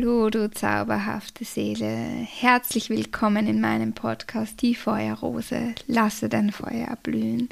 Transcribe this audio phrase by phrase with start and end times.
[0.00, 1.86] Hallo, du zauberhafte Seele.
[1.86, 5.74] Herzlich willkommen in meinem Podcast Die Feuerrose.
[5.88, 7.50] Lasse dein Feuer erblühen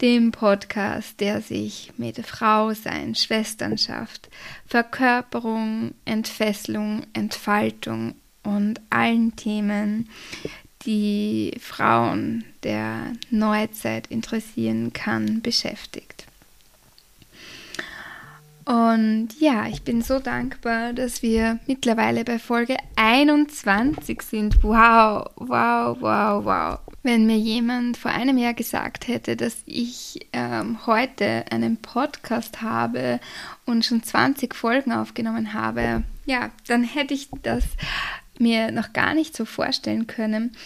[0.00, 4.30] dem Podcast, der sich mit Frausein, Schwesternschaft,
[4.66, 10.08] Verkörperung, Entfesselung, Entfaltung und allen Themen,
[10.86, 16.13] die Frauen der Neuzeit interessieren kann, beschäftigt.
[18.64, 24.62] Und ja, ich bin so dankbar, dass wir mittlerweile bei Folge 21 sind.
[24.62, 26.78] Wow, wow, wow, wow.
[27.02, 33.20] Wenn mir jemand vor einem Jahr gesagt hätte, dass ich ähm, heute einen Podcast habe
[33.66, 37.64] und schon 20 Folgen aufgenommen habe, ja, dann hätte ich das
[38.38, 40.56] mir noch gar nicht so vorstellen können.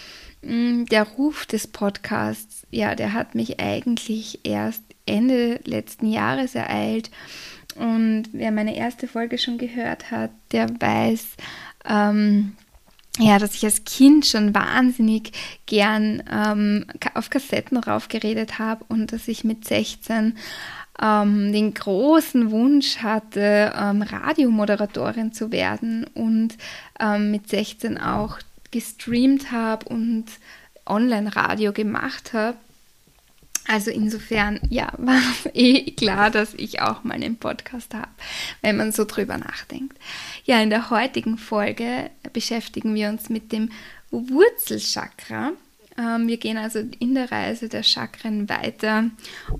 [0.42, 7.10] Mm, der Ruf des Podcasts, ja, der hat mich eigentlich erst Ende letzten Jahres ereilt.
[7.78, 11.26] Und wer meine erste Folge schon gehört hat, der weiß,
[11.88, 12.56] ähm,
[13.18, 15.32] ja, dass ich als Kind schon wahnsinnig
[15.66, 20.36] gern ähm, auf Kassetten raufgeredet habe und dass ich mit 16
[21.00, 26.56] ähm, den großen Wunsch hatte, ähm, Radiomoderatorin zu werden und
[27.00, 28.38] ähm, mit 16 auch
[28.70, 30.26] gestreamt habe und
[30.86, 32.56] Online-Radio gemacht habe.
[33.68, 35.20] Also insofern, ja, war
[35.52, 38.08] eh klar, dass ich auch mal einen Podcast habe,
[38.62, 39.96] wenn man so drüber nachdenkt.
[40.44, 43.70] Ja, in der heutigen Folge beschäftigen wir uns mit dem
[44.10, 45.52] Wurzelchakra.
[45.98, 49.10] Ähm, wir gehen also in der Reise der Chakren weiter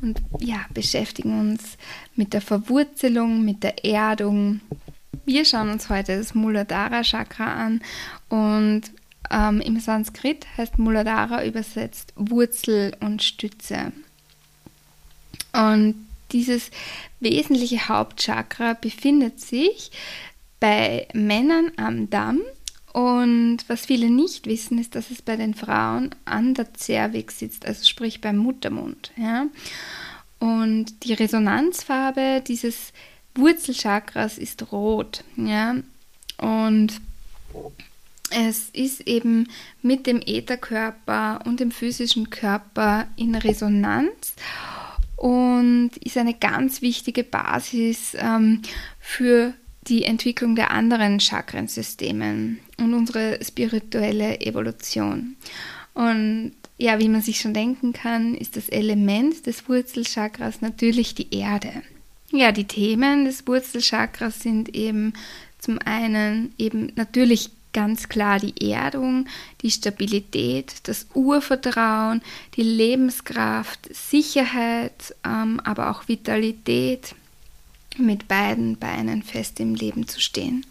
[0.01, 1.77] und ja, beschäftigen uns
[2.17, 4.61] mit der Verwurzelung, mit der Erdung.
[5.27, 7.83] Wir schauen uns heute das Muladhara Chakra an
[8.31, 8.85] und
[9.31, 13.93] ähm, Im Sanskrit heißt Muladhara übersetzt Wurzel und Stütze.
[15.53, 16.71] Und dieses
[17.21, 19.91] wesentliche Hauptchakra befindet sich
[20.61, 22.41] bei Männern am Damm.
[22.93, 27.67] Und was viele nicht wissen, ist, dass es bei den Frauen an der Zervix sitzt,
[27.67, 29.13] also sprich beim Muttermund.
[29.17, 29.47] Ja?
[30.39, 32.93] Und die Resonanzfarbe dieses
[33.35, 35.23] Wurzelchakras ist rot.
[35.37, 35.77] Ja?
[36.39, 37.01] Und
[38.31, 39.49] es ist eben
[39.83, 44.35] mit dem Ätherkörper und dem physischen Körper in Resonanz
[45.17, 48.63] und ist eine ganz wichtige Basis ähm,
[49.01, 49.55] für
[49.89, 55.37] die Entwicklung der anderen Chakrensysteme und unsere spirituelle Evolution.
[55.95, 61.35] Und ja, wie man sich schon denken kann, ist das Element des Wurzelchakras natürlich die
[61.35, 61.83] Erde.
[62.31, 65.15] Ja, die Themen des Wurzelchakras sind eben
[65.59, 69.29] zum einen eben natürlich ganz klar die Erdung,
[69.63, 72.23] die Stabilität, das Urvertrauen,
[72.57, 77.15] die Lebenskraft, Sicherheit, ähm, aber auch Vitalität,
[77.97, 80.67] mit beiden Beinen fest im Leben zu stehen.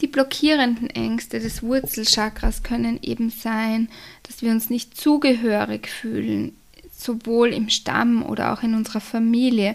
[0.00, 3.88] Die blockierenden Ängste des Wurzelchakras können eben sein,
[4.22, 6.54] dass wir uns nicht zugehörig fühlen,
[6.96, 9.74] sowohl im Stamm oder auch in unserer Familie,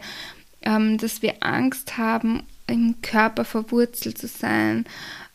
[0.61, 4.85] ähm, dass wir Angst haben, im Körper verwurzelt zu sein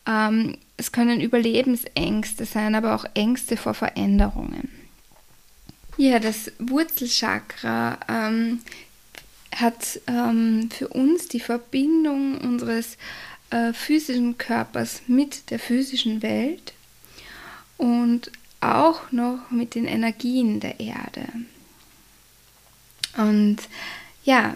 [0.07, 4.69] ähm, es können Überlebensängste sein, aber auch Ängste vor Veränderungen.
[5.97, 8.59] Ja, das Wurzelchakra ähm,
[9.55, 12.97] hat ähm, für uns die Verbindung unseres
[13.49, 16.73] äh, physischen Körpers mit der physischen Welt
[17.77, 18.31] und
[18.61, 21.25] auch noch mit den Energien der Erde.
[23.17, 23.57] Und
[24.23, 24.55] ja,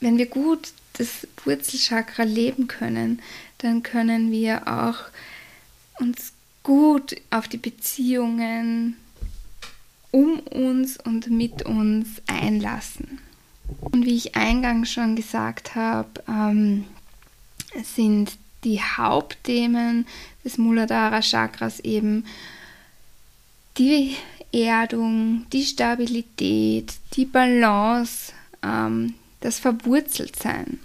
[0.00, 3.22] wenn wir gut das Wurzelchakra leben können,
[3.64, 4.96] dann können wir auch
[5.98, 6.32] uns
[6.62, 8.96] gut auf die Beziehungen
[10.10, 13.18] um uns und mit uns einlassen.
[13.80, 16.84] Und wie ich eingangs schon gesagt habe, ähm,
[17.82, 20.06] sind die Hauptthemen
[20.44, 22.26] des Muladhara Chakras eben
[23.78, 24.14] die
[24.52, 28.32] Erdung, die Stabilität, die Balance,
[28.62, 30.78] ähm, das Verwurzeltsein.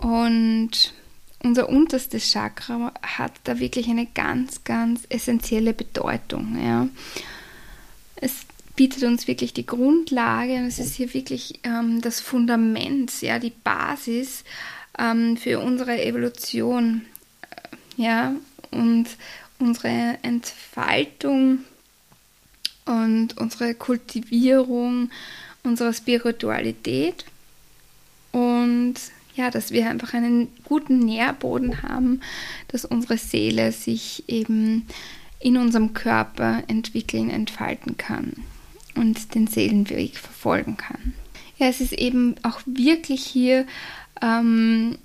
[0.00, 0.94] Und
[1.44, 6.58] unser unterstes Chakra hat da wirklich eine ganz, ganz essentielle Bedeutung.
[6.62, 6.88] Ja.
[8.16, 8.46] Es
[8.76, 13.52] bietet uns wirklich die Grundlage und es ist hier wirklich ähm, das Fundament, ja, die
[13.62, 14.42] Basis
[14.98, 17.02] ähm, für unsere Evolution,
[17.96, 18.34] ja,
[18.72, 19.06] und
[19.60, 21.60] unsere Entfaltung
[22.86, 25.10] und unsere Kultivierung
[25.64, 27.24] unserer Spiritualität
[28.32, 28.94] und
[29.34, 32.20] ja, dass wir einfach einen guten Nährboden haben,
[32.68, 34.86] dass unsere Seele sich eben
[35.40, 38.32] in unserem Körper entwickeln, entfalten kann
[38.94, 41.14] und den Seelenweg verfolgen kann.
[41.58, 43.66] Ja, es ist eben auch wirklich hier
[44.22, 44.96] ähm,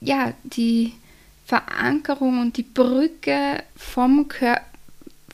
[0.00, 0.92] ja, die
[1.44, 4.60] Verankerung und die Brücke vom Kör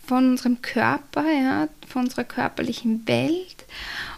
[0.07, 3.65] von unserem Körper, ja, von unserer körperlichen Welt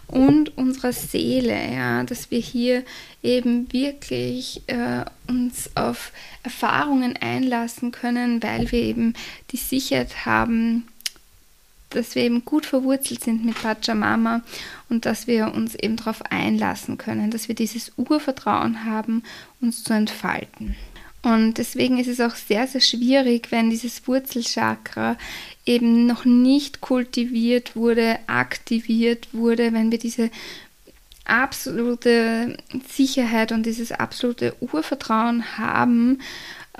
[0.07, 2.83] und unserer Seele, ja, dass wir hier
[3.21, 6.11] eben wirklich äh, uns auf
[6.43, 9.13] Erfahrungen einlassen können, weil wir eben
[9.51, 10.87] die Sicherheit haben,
[11.89, 14.41] dass wir eben gut verwurzelt sind mit Pachamama
[14.89, 19.23] und dass wir uns eben darauf einlassen können, dass wir dieses Urvertrauen haben,
[19.61, 20.75] uns zu entfalten.
[21.23, 25.17] Und deswegen ist es auch sehr, sehr schwierig, wenn dieses Wurzelchakra
[25.65, 30.29] eben noch nicht kultiviert wurde, aktiviert wurde, wenn wir diese
[31.25, 36.19] absolute Sicherheit und dieses absolute Urvertrauen haben,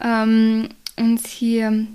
[0.01, 1.85] ähm, uns hier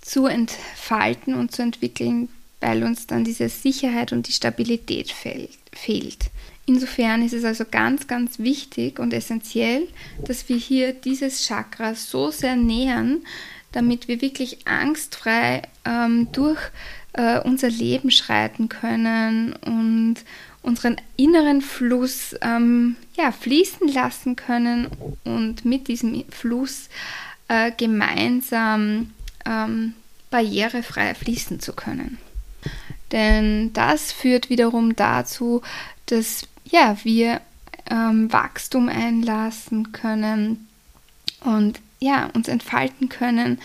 [0.00, 2.28] zu entfalten und zu entwickeln,
[2.60, 5.12] weil uns dann diese Sicherheit und die Stabilität
[5.72, 6.20] fehlt.
[6.68, 9.88] Insofern ist es also ganz, ganz wichtig und essentiell,
[10.26, 13.22] dass wir hier dieses Chakra so sehr nähern,
[13.72, 16.60] damit wir wirklich angstfrei ähm, durch
[17.14, 20.16] äh, unser Leben schreiten können und
[20.60, 24.88] unseren inneren Fluss ähm, ja, fließen lassen können
[25.24, 26.90] und mit diesem Fluss
[27.48, 29.14] äh, gemeinsam
[29.46, 29.94] ähm,
[30.30, 32.18] barrierefrei fließen zu können.
[33.10, 35.62] Denn das führt wiederum dazu,
[36.04, 37.40] dass ja, wir
[37.90, 40.68] ähm, Wachstum einlassen können
[41.40, 43.58] und ja, uns entfalten können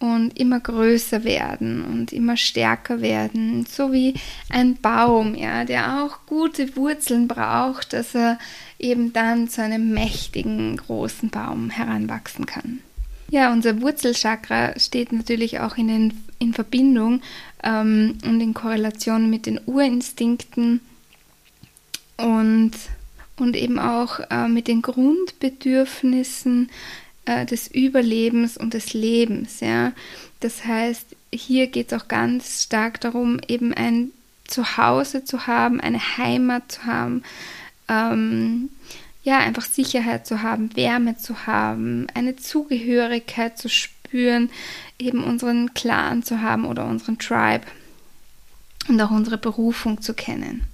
[0.00, 4.14] und immer größer werden und immer stärker werden, so wie
[4.48, 8.38] ein Baum, ja, der auch gute Wurzeln braucht, dass er
[8.78, 12.78] eben dann zu einem mächtigen großen Baum heranwachsen kann.
[13.30, 17.20] Ja, unser Wurzelchakra steht natürlich auch in, den, in Verbindung
[17.62, 20.80] ähm, und in Korrelation mit den Urinstinkten
[22.18, 22.72] und,
[23.36, 26.70] und eben auch äh, mit den Grundbedürfnissen
[27.24, 29.60] äh, des Überlebens und des Lebens.
[29.60, 29.92] Ja?
[30.40, 34.10] Das heißt, hier geht es auch ganz stark darum, eben ein
[34.46, 37.22] Zuhause zu haben, eine Heimat zu haben,
[37.88, 38.70] ähm,
[39.22, 44.48] ja, einfach Sicherheit zu haben, Wärme zu haben, eine Zugehörigkeit zu spüren,
[44.98, 47.66] eben unseren Clan zu haben oder unseren Tribe
[48.88, 50.66] und auch unsere Berufung zu kennen.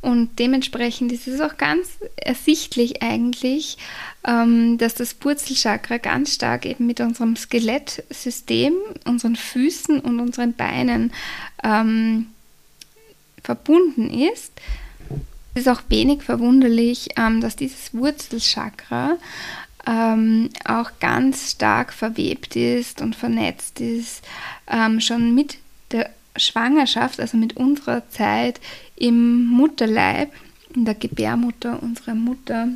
[0.00, 3.78] Und dementsprechend ist es auch ganz ersichtlich eigentlich,
[4.24, 8.74] ähm, dass das Wurzelchakra ganz stark eben mit unserem Skelettsystem,
[9.04, 11.12] unseren Füßen und unseren Beinen
[11.64, 12.28] ähm,
[13.42, 14.52] verbunden ist.
[15.54, 19.16] Es ist auch wenig verwunderlich, ähm, dass dieses Wurzelchakra
[20.66, 24.22] auch ganz stark verwebt ist und vernetzt ist,
[24.98, 25.56] schon mit
[25.92, 28.60] der Schwangerschaft, also mit unserer Zeit
[28.96, 30.32] im Mutterleib,
[30.74, 32.68] in der Gebärmutter unserer Mutter.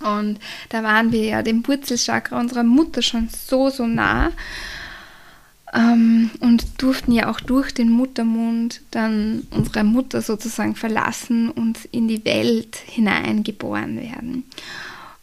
[0.00, 0.38] Und
[0.68, 4.32] da waren wir ja dem Wurzelchakra unserer Mutter schon so, so nah
[5.76, 12.08] ähm, und durften ja auch durch den Muttermund dann unsere Mutter sozusagen verlassen und in
[12.08, 14.44] die Welt hineingeboren werden.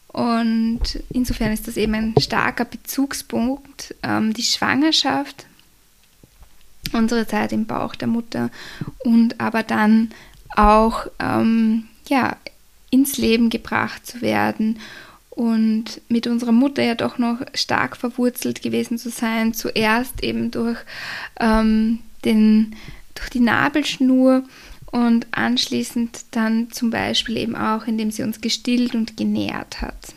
[0.08, 5.46] Und insofern ist das eben ein starker Bezugspunkt, ähm, die Schwangerschaft
[6.94, 8.50] unsere Zeit im Bauch der Mutter
[9.04, 10.10] und aber dann
[10.56, 12.36] auch ähm, ja,
[12.90, 14.78] ins Leben gebracht zu werden
[15.30, 20.78] und mit unserer Mutter ja doch noch stark verwurzelt gewesen zu sein, zuerst eben durch,
[21.40, 22.76] ähm, den,
[23.14, 24.44] durch die Nabelschnur
[24.92, 30.14] und anschließend dann zum Beispiel eben auch, indem sie uns gestillt und genährt hat.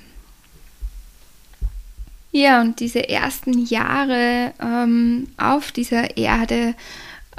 [2.37, 6.75] Ja, und diese ersten Jahre ähm, auf dieser Erde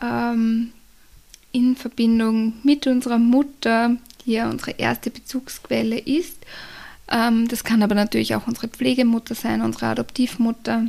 [0.03, 0.73] ähm,
[1.53, 6.45] in Verbindung mit unserer Mutter, die ja unsere erste Bezugsquelle ist.
[7.13, 10.89] Ähm, das kann aber natürlich auch unsere Pflegemutter sein, unsere Adoptivmutter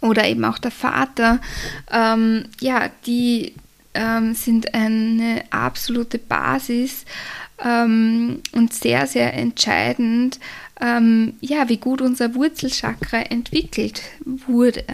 [0.00, 1.40] oder eben auch der Vater.
[1.90, 3.52] Ähm, ja, die
[3.94, 7.04] ähm, sind eine absolute Basis
[7.64, 10.38] ähm, und sehr, sehr entscheidend
[10.82, 14.84] ähm, ja, wie gut unser Wurzelchakra entwickelt wurde.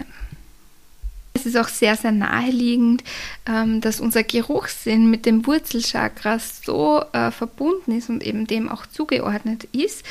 [1.33, 3.03] Es ist auch sehr, sehr naheliegend,
[3.47, 8.85] ähm, dass unser Geruchssinn mit dem Wurzelchakra so äh, verbunden ist und eben dem auch
[8.85, 10.05] zugeordnet ist.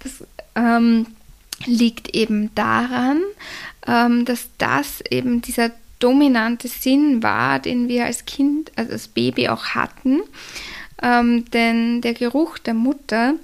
[0.00, 0.24] Das
[0.56, 1.06] ähm,
[1.64, 3.20] liegt eben daran,
[3.86, 5.70] ähm, dass das eben dieser
[6.00, 10.22] dominante Sinn war, den wir als Kind, also als Baby auch hatten.
[11.02, 13.34] Ähm, denn der Geruch der Mutter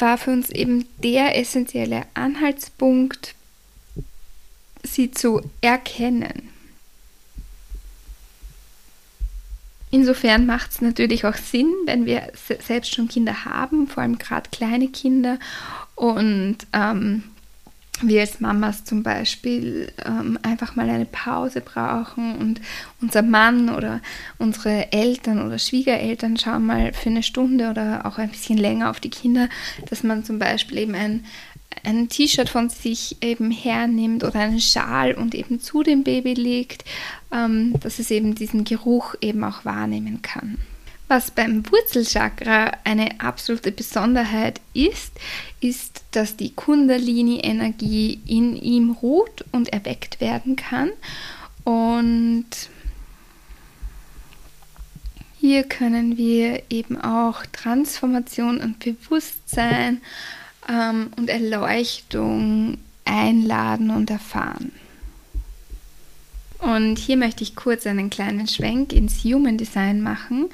[0.00, 3.34] war für uns eben der essentielle Anhaltspunkt,
[4.82, 6.50] sie zu erkennen.
[9.90, 14.48] Insofern macht es natürlich auch Sinn, wenn wir selbst schon Kinder haben, vor allem gerade
[14.50, 15.38] kleine Kinder
[15.96, 17.24] und ähm,
[18.02, 22.60] wir als Mamas zum Beispiel ähm, einfach mal eine Pause brauchen und
[23.00, 24.00] unser Mann oder
[24.38, 29.00] unsere Eltern oder Schwiegereltern schauen mal für eine Stunde oder auch ein bisschen länger auf
[29.00, 29.48] die Kinder,
[29.88, 31.24] dass man zum Beispiel eben ein,
[31.84, 36.84] ein T-Shirt von sich eben hernimmt oder einen Schal und eben zu dem Baby legt,
[37.32, 40.58] ähm, dass es eben diesen Geruch eben auch wahrnehmen kann.
[41.10, 45.10] Was beim Wurzelchakra eine absolute Besonderheit ist,
[45.58, 50.92] ist, dass die Kundalini-Energie in ihm ruht und erweckt werden kann.
[51.64, 52.46] Und
[55.40, 60.02] hier können wir eben auch Transformation und Bewusstsein
[60.68, 64.70] ähm, und Erleuchtung einladen und erfahren.
[66.60, 70.50] Und hier möchte ich kurz einen kleinen Schwenk ins Human Design machen,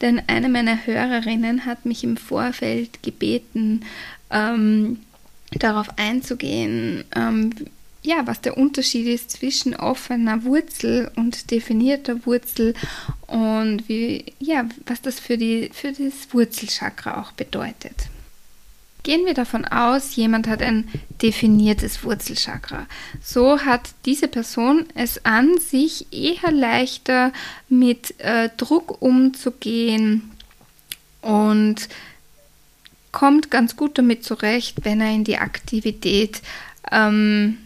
[0.00, 3.84] denn eine meiner Hörerinnen hat mich im Vorfeld gebeten,
[4.30, 5.00] ähm,
[5.52, 7.50] darauf einzugehen, ähm,
[8.02, 12.74] ja, was der Unterschied ist zwischen offener Wurzel und definierter Wurzel
[13.26, 18.08] und wie, ja, was das für, die, für das Wurzelchakra auch bedeutet.
[19.02, 20.88] Gehen wir davon aus, jemand hat ein
[21.22, 22.86] definiertes Wurzelchakra.
[23.22, 27.32] So hat diese Person es an sich eher leichter
[27.68, 30.30] mit äh, Druck umzugehen
[31.22, 31.88] und
[33.12, 36.42] kommt ganz gut damit zurecht, wenn er in die Aktivität
[36.90, 37.58] ähm,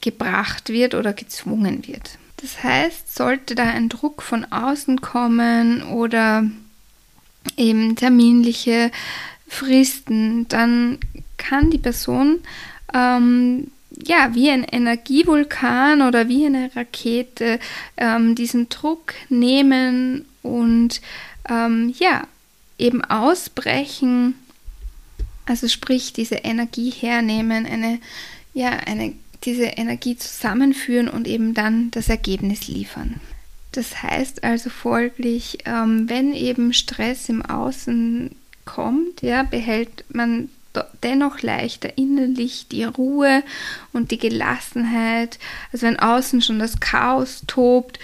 [0.00, 2.18] gebracht wird oder gezwungen wird.
[2.38, 6.44] Das heißt, sollte da ein Druck von außen kommen oder
[7.56, 8.90] eben terminliche
[9.52, 10.98] Fristen, dann
[11.36, 12.40] kann die Person
[12.94, 13.70] ähm,
[14.02, 17.60] ja wie ein Energievulkan oder wie eine Rakete
[17.98, 21.02] ähm, diesen Druck nehmen und
[21.50, 22.22] ähm, ja
[22.78, 24.36] eben ausbrechen,
[25.44, 28.00] also sprich diese Energie hernehmen, eine
[28.54, 29.12] ja eine
[29.44, 33.20] diese Energie zusammenführen und eben dann das Ergebnis liefern.
[33.72, 40.48] Das heißt also folglich, ähm, wenn eben Stress im Außen kommt, ja, behält man
[41.02, 43.42] dennoch leichter innerlich die Ruhe
[43.92, 45.38] und die Gelassenheit.
[45.72, 47.98] Also wenn außen schon das Chaos tobt,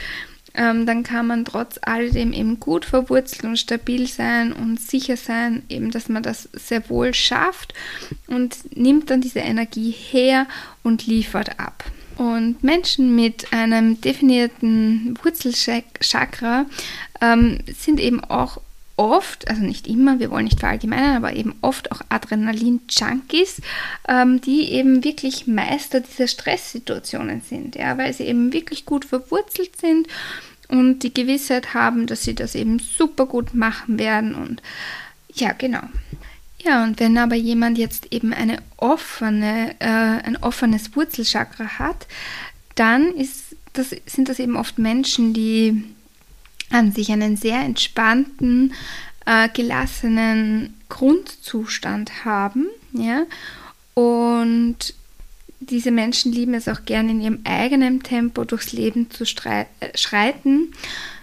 [0.54, 5.62] ähm, dann kann man trotz alledem eben gut verwurzelt und stabil sein und sicher sein,
[5.68, 7.74] eben, dass man das sehr wohl schafft
[8.26, 10.46] und nimmt dann diese Energie her
[10.82, 11.84] und liefert ab.
[12.16, 16.66] Und Menschen mit einem definierten Wurzelchakra
[17.20, 18.60] ähm, sind eben auch
[18.98, 23.62] oft, also nicht immer, wir wollen nicht verallgemeinern, aber eben oft auch Adrenalin-Junkies,
[24.08, 29.80] ähm, die eben wirklich Meister dieser Stresssituationen sind, ja, weil sie eben wirklich gut verwurzelt
[29.80, 30.08] sind
[30.68, 34.62] und die Gewissheit haben, dass sie das eben super gut machen werden und
[35.32, 35.82] ja, genau.
[36.64, 42.08] Ja, und wenn aber jemand jetzt eben eine offene, äh, ein offenes Wurzelchakra hat,
[42.74, 45.84] dann ist das, sind das eben oft Menschen, die
[46.70, 48.74] an sich einen sehr entspannten,
[49.26, 52.66] äh, gelassenen Grundzustand haben.
[52.92, 53.24] Ja?
[53.94, 54.94] Und
[55.60, 60.72] diese Menschen lieben es auch gerne in ihrem eigenen Tempo durchs Leben zu äh, schreiten,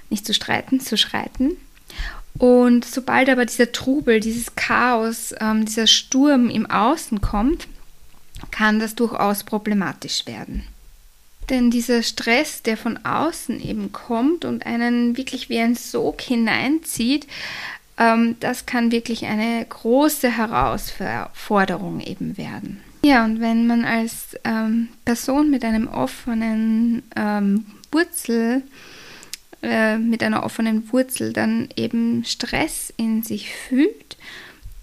[0.09, 1.57] nicht zu streiten, zu schreiten.
[2.37, 7.67] Und sobald aber dieser Trubel, dieses Chaos, ähm, dieser Sturm im Außen kommt,
[8.51, 10.63] kann das durchaus problematisch werden.
[11.49, 17.27] Denn dieser Stress, der von außen eben kommt und einen wirklich wie ein Sog hineinzieht,
[17.97, 22.81] ähm, das kann wirklich eine große Herausforderung eben werden.
[23.03, 28.63] Ja, und wenn man als ähm, Person mit einem offenen ähm, Wurzel,
[29.61, 34.17] äh, mit einer offenen Wurzel dann eben Stress in sich fühlt,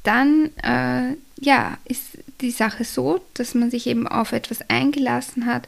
[0.04, 5.66] dann äh, ja, ist die Sache so, dass man sich eben auf etwas eingelassen hat,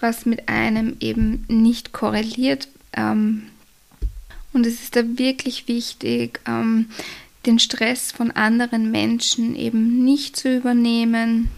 [0.00, 2.68] was mit einem eben nicht korreliert.
[2.92, 3.44] Ähm,
[4.52, 6.86] und es ist da wirklich wichtig, ähm,
[7.46, 11.50] den Stress von anderen Menschen eben nicht zu übernehmen.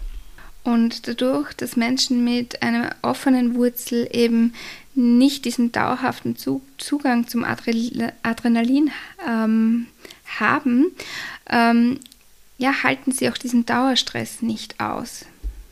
[0.63, 4.53] Und dadurch, dass Menschen mit einer offenen Wurzel eben
[4.95, 8.91] nicht diesen dauerhaften Zugang zum Adrenalin
[9.25, 9.87] ähm,
[10.39, 10.87] haben,
[11.49, 11.99] ähm,
[12.57, 15.25] ja, halten sie auch diesen Dauerstress nicht aus.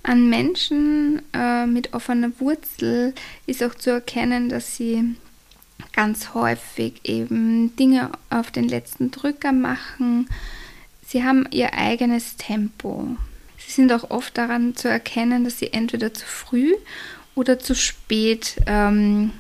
[0.08, 3.16] An Menschen äh, mit offener Wurzel
[3.48, 5.16] ist auch zu erkennen, dass sie
[5.94, 10.30] ganz häufig eben Dinge auf den letzten Drücker machen.
[11.08, 13.18] Sie haben ihr eigenes Tempo.
[13.58, 16.76] Sie sind auch oft daran zu erkennen, dass sie entweder zu früh
[17.34, 19.32] oder zu spät ähm,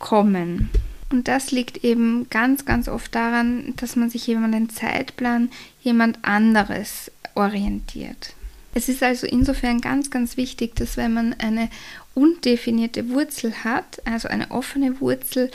[0.00, 0.70] kommen.
[1.12, 5.48] Und das liegt eben ganz, ganz oft daran, dass man sich eben an den Zeitplan
[5.80, 8.34] jemand anderes orientiert.
[8.74, 11.68] Es ist also insofern ganz, ganz wichtig, dass wenn man eine
[12.14, 15.50] undefinierte Wurzel hat, also eine offene Wurzel,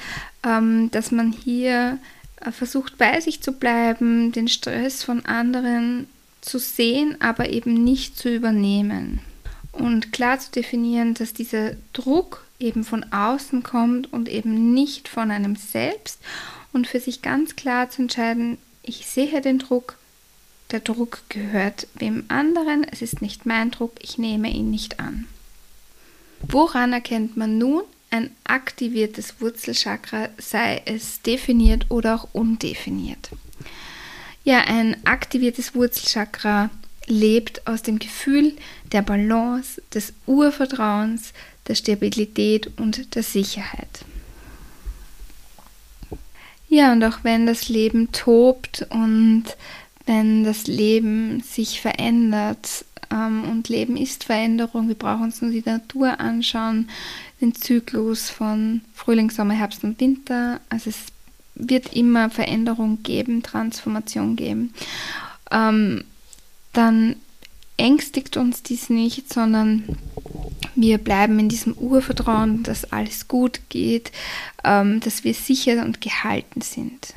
[0.46, 2.00] ähm, dass man hier
[2.42, 6.08] äh, versucht bei sich zu bleiben, den Stress von anderen
[6.42, 9.20] zu sehen, aber eben nicht zu übernehmen.
[9.72, 15.32] Und klar zu definieren, dass dieser Druck eben von außen kommt und eben nicht von
[15.32, 16.20] einem selbst
[16.72, 19.98] und für sich ganz klar zu entscheiden, ich sehe den Druck,
[20.72, 25.28] der Druck gehört wem anderen, es ist nicht mein Druck, ich nehme ihn nicht an.
[26.42, 33.30] Woran erkennt man nun ein aktiviertes Wurzelchakra, sei es definiert oder auch undefiniert?
[34.44, 36.70] Ja, ein aktiviertes Wurzelchakra
[37.08, 38.56] lebt aus dem Gefühl
[38.92, 41.34] der Balance, des Urvertrauens,
[41.68, 44.06] der Stabilität und der Sicherheit.
[46.68, 49.46] Ja, und auch wenn das Leben tobt und
[50.06, 55.64] wenn das Leben sich verändert ähm, und Leben ist Veränderung, wir brauchen uns nur die
[55.66, 56.90] Natur anschauen,
[57.42, 60.60] den Zyklus von Frühling, Sommer, Herbst und Winter.
[60.70, 60.98] Also es
[61.56, 64.74] wird immer Veränderung geben, Transformation geben.
[65.52, 66.04] Ähm,
[66.74, 67.16] dann
[67.78, 69.84] ängstigt uns dies nicht, sondern
[70.76, 74.12] wir bleiben in diesem Urvertrauen, dass alles gut geht,
[74.64, 77.14] ähm, dass wir sicher und gehalten sind.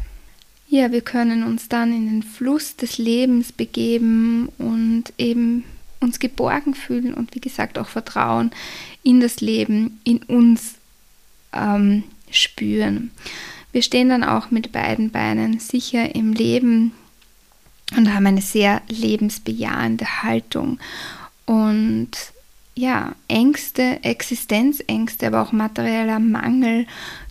[0.71, 5.65] Ja, wir können uns dann in den Fluss des Lebens begeben und eben
[6.01, 8.51] uns geborgen fühlen und wie gesagt auch Vertrauen
[9.03, 10.75] in das Leben, in uns
[11.55, 13.11] ähm, spüren.
[13.73, 16.93] Wir stehen dann auch mit beiden Beinen sicher im Leben
[17.97, 20.79] und haben eine sehr lebensbejahende Haltung.
[21.47, 22.11] Und
[22.75, 26.87] ja, Ängste, Existenzängste, aber auch materieller Mangel,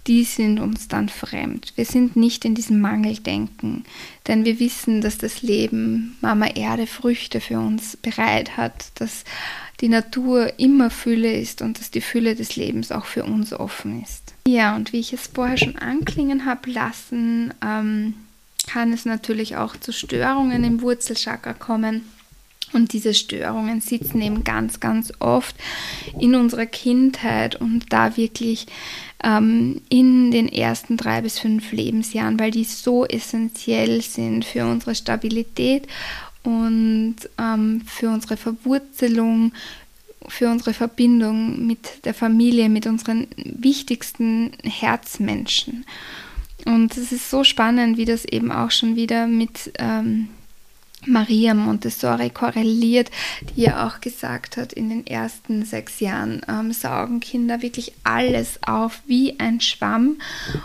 [0.07, 1.73] die sind uns dann fremd.
[1.75, 3.83] Wir sind nicht in diesem Mangeldenken,
[4.27, 9.25] denn wir wissen, dass das Leben Mama Erde Früchte für uns bereit hat, dass
[9.81, 14.01] die Natur immer Fülle ist und dass die Fülle des Lebens auch für uns offen
[14.01, 14.33] ist.
[14.47, 18.13] Ja, und wie ich es vorher schon anklingen habe lassen, ähm,
[18.65, 22.03] kann es natürlich auch zu Störungen im Wurzelchakra kommen.
[22.73, 25.55] Und diese Störungen sitzen eben ganz, ganz oft
[26.19, 28.67] in unserer Kindheit und da wirklich
[29.23, 34.95] ähm, in den ersten drei bis fünf Lebensjahren, weil die so essentiell sind für unsere
[34.95, 35.87] Stabilität
[36.43, 39.53] und ähm, für unsere Verwurzelung,
[40.27, 45.85] für unsere Verbindung mit der Familie, mit unseren wichtigsten Herzmenschen.
[46.65, 50.29] Und es ist so spannend, wie das eben auch schon wieder mit ähm,
[51.07, 53.09] Maria Montessori korreliert,
[53.55, 58.59] die ja auch gesagt hat, in den ersten sechs Jahren ähm, saugen Kinder wirklich alles
[58.65, 60.17] auf wie ein Schwamm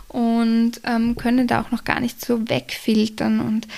[0.09, 3.41] und ähm, können da auch noch gar nicht so wegfiltern.
[3.41, 3.69] Und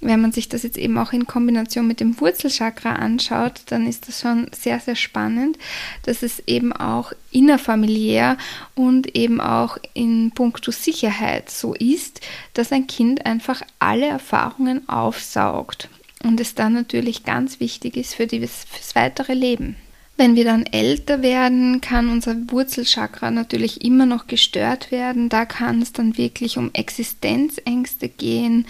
[0.00, 4.08] wenn man sich das jetzt eben auch in Kombination mit dem Wurzelchakra anschaut, dann ist
[4.08, 5.58] das schon sehr, sehr spannend,
[6.04, 8.36] dass es eben auch innerfamiliär
[8.74, 12.20] und eben auch in puncto Sicherheit so ist,
[12.54, 15.88] dass ein Kind einfach alle Erfahrungen aufsaugt
[16.22, 19.76] und es dann natürlich ganz wichtig ist für das fürs weitere Leben.
[20.16, 25.30] Wenn wir dann älter werden, kann unser Wurzelchakra natürlich immer noch gestört werden.
[25.30, 28.66] Da kann es dann wirklich um Existenzängste gehen,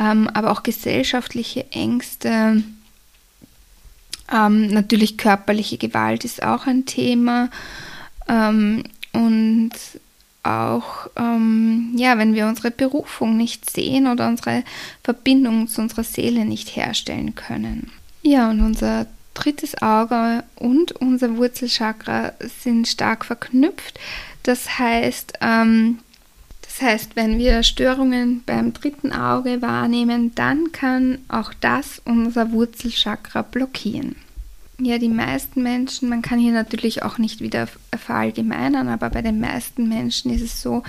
[0.00, 2.62] ähm, aber auch gesellschaftliche Ängste.
[4.32, 7.50] Ähm, natürlich körperliche Gewalt ist auch ein Thema.
[8.26, 9.72] Ähm, und
[10.44, 14.62] auch, ähm, ja, wenn wir unsere Berufung nicht sehen oder unsere
[15.02, 17.90] Verbindung zu unserer Seele nicht herstellen können.
[18.22, 23.98] Ja, und unser drittes Auge und unser Wurzelchakra sind stark verknüpft.
[24.44, 25.98] Das heißt, ähm,
[26.62, 33.42] das heißt, wenn wir Störungen beim dritten Auge wahrnehmen, dann kann auch das unser Wurzelchakra
[33.42, 34.16] blockieren.
[34.80, 39.38] Ja, die meisten Menschen, man kann hier natürlich auch nicht wieder verallgemeinern, aber bei den
[39.38, 40.82] meisten Menschen ist es so,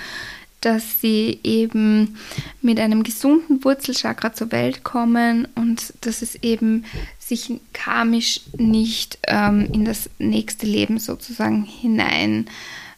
[0.62, 2.18] dass sie eben
[2.64, 6.86] mit einem gesunden Wurzelchakra zur Welt kommen und dass es eben
[7.20, 12.48] sich karmisch nicht ähm, in das nächste Leben sozusagen hinein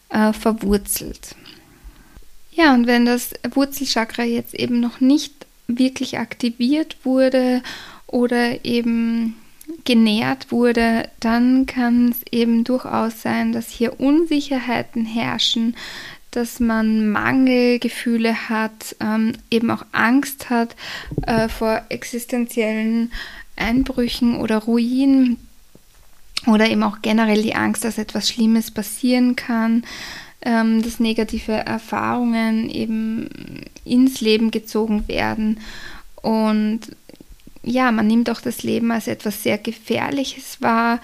[0.08, 1.36] äh, verwurzelt.
[2.52, 7.62] Ja, und wenn das Wurzelchakra jetzt eben noch nicht wirklich aktiviert wurde
[8.06, 9.36] oder eben
[9.84, 15.76] genährt wurde, dann kann es eben durchaus sein, dass hier Unsicherheiten herrschen,
[16.30, 20.76] dass man Mangelgefühle hat, ähm, eben auch Angst hat
[21.26, 23.12] äh, vor existenziellen
[23.56, 25.38] Einbrüchen oder Ruinen
[26.46, 29.84] oder eben auch generell die Angst, dass etwas Schlimmes passieren kann,
[30.42, 33.28] ähm, dass negative Erfahrungen eben
[33.84, 35.60] ins Leben gezogen werden.
[36.22, 36.80] Und
[37.68, 41.00] ja, man nimmt auch das Leben als etwas sehr Gefährliches wahr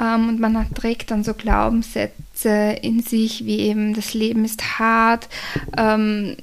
[0.00, 5.28] ähm, und man trägt dann so Glaubenssätze in sich, wie eben das Leben ist hart,
[5.76, 6.36] ähm,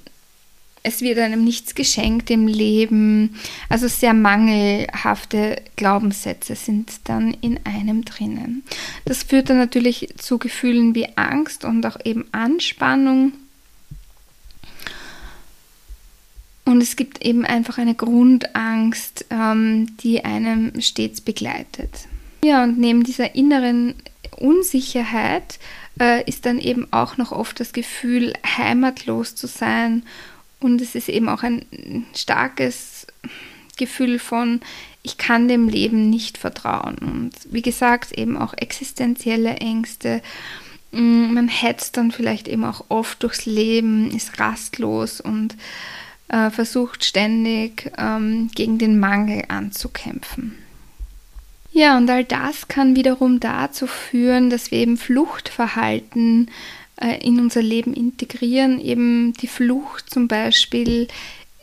[0.82, 3.36] es wird einem nichts geschenkt im Leben.
[3.68, 8.64] Also sehr mangelhafte Glaubenssätze sind dann in einem drinnen.
[9.06, 13.34] Das führt dann natürlich zu Gefühlen wie Angst und auch eben Anspannung.
[16.70, 21.90] Und es gibt eben einfach eine Grundangst, ähm, die einem stets begleitet.
[22.44, 23.96] Ja, und neben dieser inneren
[24.38, 25.58] Unsicherheit
[26.00, 30.04] äh, ist dann eben auch noch oft das Gefühl, heimatlos zu sein.
[30.60, 33.08] Und es ist eben auch ein starkes
[33.76, 34.62] Gefühl von,
[35.02, 37.00] ich kann dem Leben nicht vertrauen.
[37.00, 40.22] Und wie gesagt, eben auch existenzielle Ängste.
[40.92, 45.56] Mm, man hetzt dann vielleicht eben auch oft durchs Leben, ist rastlos und
[46.30, 50.56] äh, versucht ständig ähm, gegen den Mangel anzukämpfen.
[51.72, 56.50] Ja, und all das kann wiederum dazu führen, dass wir eben Fluchtverhalten
[57.00, 61.08] äh, in unser Leben integrieren, eben die Flucht zum Beispiel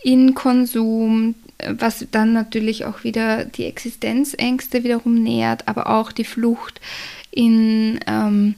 [0.02, 1.35] in Konsum,
[1.68, 6.81] was dann natürlich auch wieder die Existenzängste wiederum nährt, aber auch die Flucht
[7.31, 8.55] in ähm,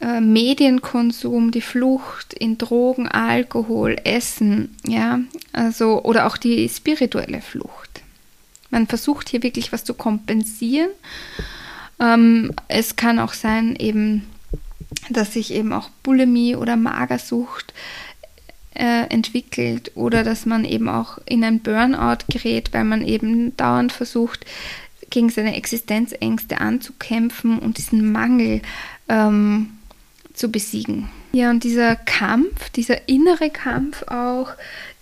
[0.00, 5.20] äh, Medienkonsum, die Flucht in Drogen, Alkohol, Essen, ja,
[5.52, 8.02] also oder auch die spirituelle Flucht.
[8.70, 10.90] Man versucht hier wirklich was zu kompensieren.
[11.98, 14.26] Ähm, es kann auch sein, eben,
[15.10, 17.72] dass sich eben auch Bulimie oder Magersucht
[18.74, 23.92] äh, entwickelt oder dass man eben auch in ein Burnout gerät, weil man eben dauernd
[23.92, 24.46] versucht,
[25.10, 28.60] gegen seine Existenzängste anzukämpfen und diesen Mangel
[29.08, 29.77] ähm,
[30.38, 31.08] zu besiegen.
[31.32, 34.50] Ja, und dieser Kampf, dieser innere Kampf auch,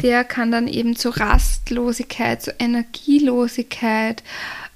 [0.03, 4.22] der kann dann eben zu Rastlosigkeit, zu Energielosigkeit,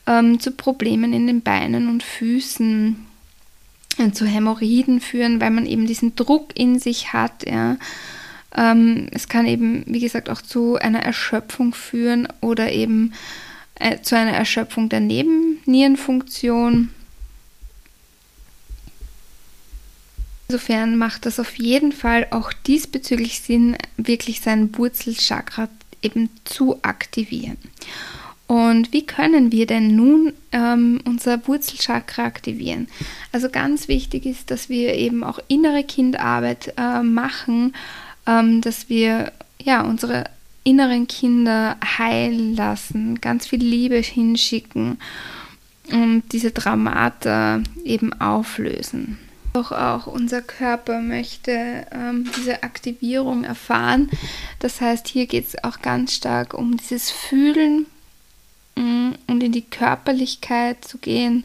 [0.06, 3.04] ähm, zu Problemen in den Beinen und Füßen,
[3.98, 7.48] äh, zu Hämorrhoiden führen, weil man eben diesen Druck in sich hat.
[7.48, 7.76] Ja.
[8.54, 13.12] Ähm, es kann eben, wie gesagt, auch zu einer Erschöpfung führen oder eben
[13.76, 16.90] äh, zu einer Erschöpfung der Nebennierenfunktion
[20.50, 25.68] Insofern macht das auf jeden Fall auch diesbezüglich Sinn, wirklich sein Wurzelchakra
[26.02, 27.56] eben zu aktivieren.
[28.48, 32.88] Und wie können wir denn nun ähm, unser Wurzelchakra aktivieren?
[33.30, 37.72] Also ganz wichtig ist, dass wir eben auch innere Kindarbeit äh, machen,
[38.26, 39.30] ähm, dass wir
[39.62, 40.24] ja unsere
[40.64, 44.98] inneren Kinder heilen lassen, ganz viel Liebe hinschicken
[45.92, 49.29] und diese Traumata eben auflösen.
[49.52, 54.08] Doch auch unser Körper möchte ähm, diese Aktivierung erfahren.
[54.60, 57.86] Das heißt, hier geht es auch ganz stark um dieses Fühlen
[58.76, 61.44] mh, mm, und in die Körperlichkeit zu gehen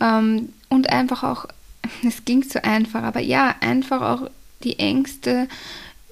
[0.00, 1.46] ähm, und einfach auch,
[2.06, 4.30] es klingt so einfach, aber ja, einfach auch
[4.64, 5.46] die Ängste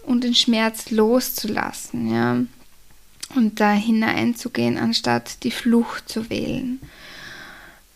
[0.04, 2.38] und den Schmerz loszulassen, ja,
[3.34, 6.78] und da hineinzugehen, anstatt die Flucht zu wählen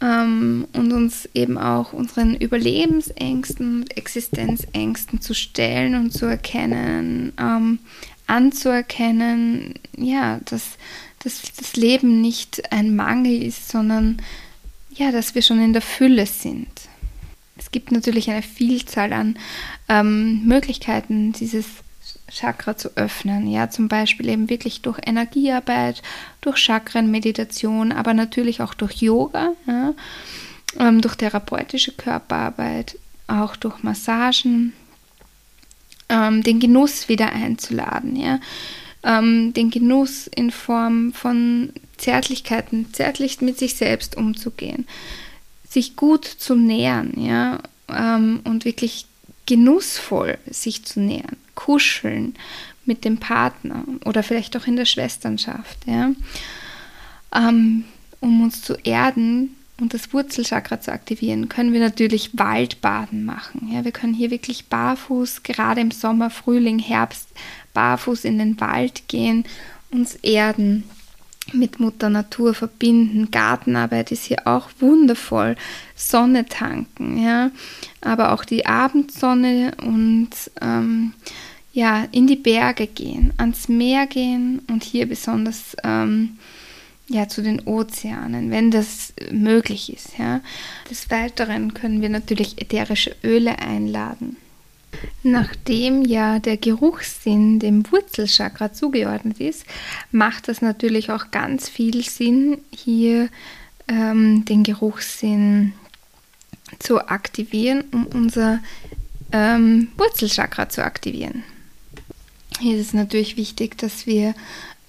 [0.01, 7.79] ähm, und uns eben auch unseren Überlebensängsten Existenzängsten zu stellen und zu erkennen, ähm,
[8.27, 10.79] anzuerkennen, ja, dass,
[11.21, 14.23] dass das Leben nicht ein Mangel ist, sondern
[14.95, 16.69] ja, dass wir schon in der Fülle sind.
[17.57, 19.39] Es gibt natürlich eine Vielzahl an
[19.89, 21.67] ähm, Möglichkeiten, dieses
[22.31, 23.47] Chakra zu öffnen.
[23.47, 26.03] Ja, zum Beispiel eben wirklich durch Energiearbeit,
[26.41, 29.95] durch Chakrenmeditation, aber natürlich auch durch Yoga, ja,
[30.79, 34.73] ähm, durch therapeutische Körperarbeit, auch durch Massagen,
[36.09, 38.41] ähm, den Genuss wieder einzuladen, ja,
[39.03, 44.87] ähm, den Genuss in Form von Zärtlichkeiten, zärtlich mit sich selbst umzugehen,
[45.69, 49.07] sich gut zu nähern, ja, ähm, und wirklich
[49.51, 52.37] genussvoll sich zu nähern, kuscheln
[52.85, 56.13] mit dem Partner oder vielleicht auch in der Schwesternschaft, ja,
[57.35, 57.83] ähm,
[58.21, 63.73] um uns zu erden und das Wurzelchakra zu aktivieren, können wir natürlich Waldbaden machen.
[63.73, 67.29] Ja, wir können hier wirklich barfuß, gerade im Sommer, Frühling, Herbst,
[67.75, 69.45] barfuß in den Wald gehen,
[69.91, 70.85] uns erden,
[71.53, 73.31] mit Mutter Natur verbinden.
[73.31, 75.57] Gartenarbeit ist hier auch wundervoll.
[75.95, 77.51] Sonne tanken, ja,
[78.01, 81.13] aber auch die Abendsonne und ähm,
[81.73, 86.39] ja, in die Berge gehen, ans Meer gehen und hier besonders ähm,
[87.09, 90.17] ja, zu den Ozeanen, wenn das möglich ist.
[90.19, 90.41] Ja.
[90.89, 94.37] Des Weiteren können wir natürlich ätherische Öle einladen.
[95.23, 99.65] Nachdem ja der Geruchssinn dem Wurzelchakra zugeordnet ist,
[100.11, 103.29] macht das natürlich auch ganz viel Sinn, hier
[103.89, 105.73] ähm, den Geruchssinn
[106.79, 108.61] zu aktivieren, um unser
[109.33, 111.45] ähm, Wurzelchakra zu aktivieren.
[112.61, 114.35] Hier ist es natürlich wichtig, dass wir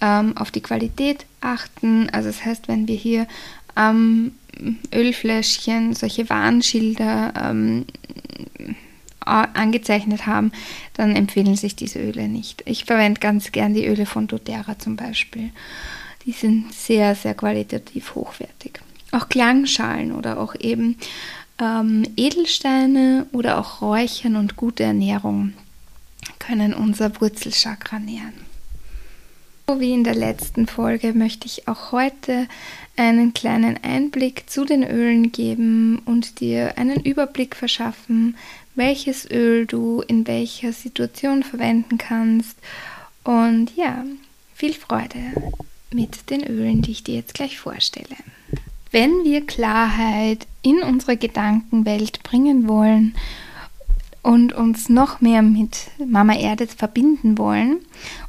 [0.02, 2.10] ähm, auf die Qualität achten.
[2.10, 3.28] Also das heißt, wenn wir hier
[4.94, 7.86] Ölfläschchen solche Warnschilder ähm,
[9.26, 10.52] angezeichnet haben,
[10.94, 12.64] dann empfehlen sich diese Öle nicht.
[12.66, 15.52] Ich verwende ganz gern die Öle von doTERRA zum Beispiel.
[16.26, 18.80] Die sind sehr, sehr qualitativ hochwertig.
[19.12, 20.98] Auch Klangschalen oder auch eben
[21.60, 25.54] ähm, Edelsteine oder auch Räuchern und gute Ernährung
[26.40, 28.52] können unser Wurzelchakra nähren.
[29.68, 32.48] So wie in der letzten Folge möchte ich auch heute
[32.98, 38.36] einen kleinen Einblick zu den Ölen geben und dir einen Überblick verschaffen,
[38.76, 42.58] welches Öl du in welcher Situation verwenden kannst.
[43.24, 44.04] Und ja,
[44.54, 45.20] viel Freude
[45.94, 48.16] mit den Ölen, die ich dir jetzt gleich vorstelle.
[48.92, 53.16] Wenn wir Klarheit in unsere Gedankenwelt bringen wollen
[54.22, 57.78] und uns noch mehr mit Mama Erde verbinden wollen,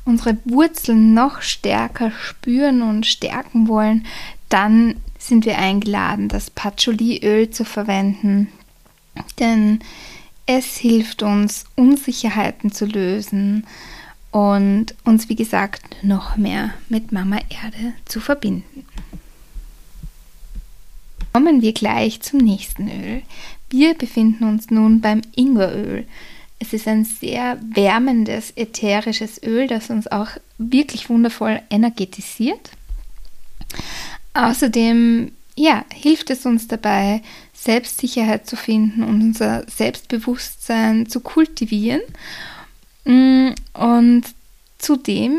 [0.04, 4.06] unsere Wurzeln noch stärker spüren und stärken wollen,
[4.48, 8.48] dann sind wir eingeladen, das Patchouli-Öl zu verwenden.
[9.38, 9.80] Denn
[10.58, 13.66] es hilft uns, Unsicherheiten zu lösen
[14.30, 18.86] und uns, wie gesagt, noch mehr mit Mama Erde zu verbinden.
[21.32, 23.22] Kommen wir gleich zum nächsten Öl.
[23.70, 26.06] Wir befinden uns nun beim Ingweröl.
[26.58, 32.70] Es ist ein sehr wärmendes, ätherisches Öl, das uns auch wirklich wundervoll energetisiert.
[34.34, 37.22] Außerdem ja, hilft es uns dabei,
[37.62, 42.00] Selbstsicherheit zu finden und unser Selbstbewusstsein zu kultivieren.
[43.04, 44.24] Mm, und
[44.78, 45.38] zudem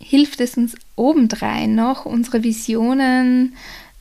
[0.00, 3.54] hilft es uns obendrein noch, unsere Visionen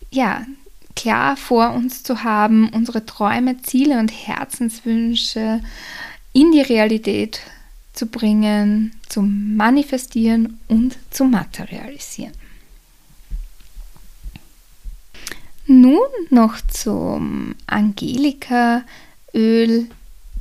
[0.09, 0.47] ja,
[0.95, 5.61] klar vor uns zu haben, unsere Träume, Ziele und Herzenswünsche
[6.33, 7.41] in die Realität
[7.93, 12.33] zu bringen, zu manifestieren und zu materialisieren.
[15.71, 15.99] Nun
[16.31, 19.87] noch zum Angelika-Öl.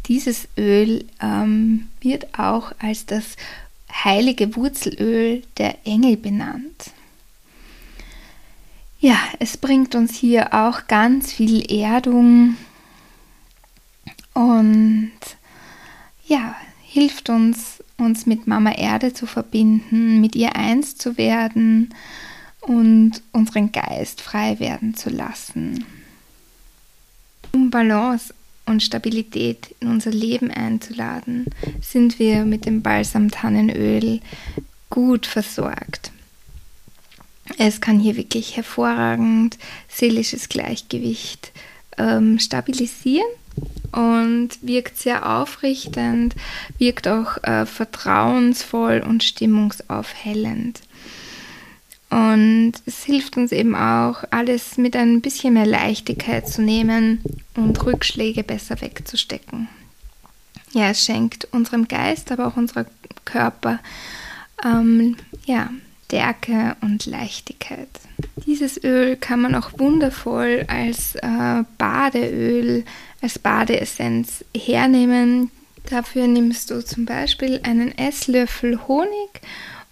[0.07, 3.37] Dieses Öl ähm, wird auch als das
[3.93, 6.93] heilige Wurzelöl der Engel benannt.
[9.01, 12.57] Ja, es bringt uns hier auch ganz viel Erdung
[14.33, 15.13] und
[16.27, 21.93] ja, hilft uns, uns mit Mama Erde zu verbinden, mit ihr eins zu werden
[22.61, 25.85] und unseren Geist frei werden zu lassen.
[27.53, 28.35] Um Balance
[28.67, 31.47] und Stabilität in unser Leben einzuladen,
[31.81, 34.21] sind wir mit dem Balsamtannenöl
[34.91, 36.13] gut versorgt.
[37.57, 39.57] Es kann hier wirklich hervorragend
[39.89, 41.53] seelisches Gleichgewicht
[41.97, 43.27] ähm, stabilisieren
[43.93, 46.37] und wirkt sehr aufrichtend,
[46.79, 50.81] wirkt auch äh, vertrauensvoll und stimmungsaufhellend.
[52.11, 57.21] Und es hilft uns eben auch, alles mit ein bisschen mehr Leichtigkeit zu nehmen
[57.55, 59.69] und Rückschläge besser wegzustecken.
[60.73, 62.87] Ja, es schenkt unserem Geist, aber auch unserem
[63.25, 63.79] Körper
[64.65, 65.71] ähm, ja,
[66.09, 67.89] Stärke und Leichtigkeit.
[68.47, 72.85] Dieses Öl kann man auch wundervoll als äh, Badeöl,
[73.21, 75.51] als Badeessenz hernehmen.
[75.91, 79.43] Dafür nimmst du zum Beispiel einen Esslöffel Honig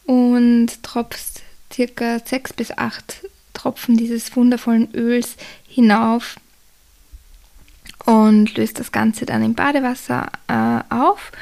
[0.07, 1.43] und tropfst
[1.77, 3.21] circa sechs bis acht
[3.53, 5.37] Tropfen dieses wundervollen Öls
[5.69, 6.37] hinauf
[8.07, 11.33] und löst das Ganze dann im Badewasser äh, auf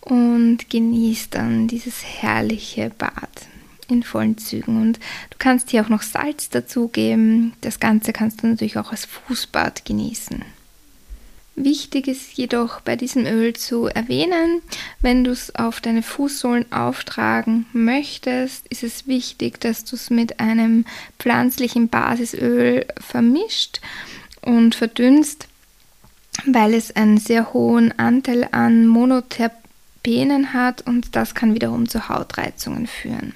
[0.00, 3.48] und genießt dann dieses herrliche Bad
[3.88, 4.80] in vollen Zügen.
[4.80, 4.98] Und
[5.30, 7.54] du kannst hier auch noch Salz dazugeben.
[7.60, 10.44] Das Ganze kannst du natürlich auch als Fußbad genießen.
[11.56, 14.62] Wichtig ist jedoch bei diesem Öl zu erwähnen,
[15.00, 20.40] wenn du es auf deine Fußsohlen auftragen möchtest, ist es wichtig, dass du es mit
[20.40, 20.86] einem
[21.18, 23.80] pflanzlichen Basisöl vermischt
[24.42, 25.48] und verdünnst,
[26.46, 32.86] weil es einen sehr hohen Anteil an Monoterpenen hat und das kann wiederum zu Hautreizungen
[32.86, 33.34] führen.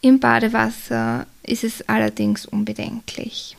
[0.00, 3.57] Im Badewasser ist es allerdings unbedenklich.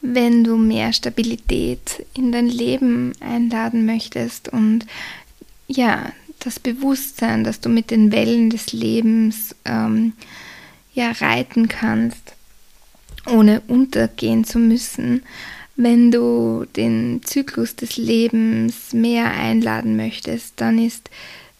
[0.00, 4.86] Wenn du mehr Stabilität in dein Leben einladen möchtest und
[5.66, 10.12] ja, das Bewusstsein, dass du mit den Wellen des Lebens ähm,
[10.94, 12.34] ja reiten kannst,
[13.26, 15.22] ohne untergehen zu müssen,
[15.76, 21.08] wenn du den Zyklus des Lebens mehr einladen möchtest, dann ist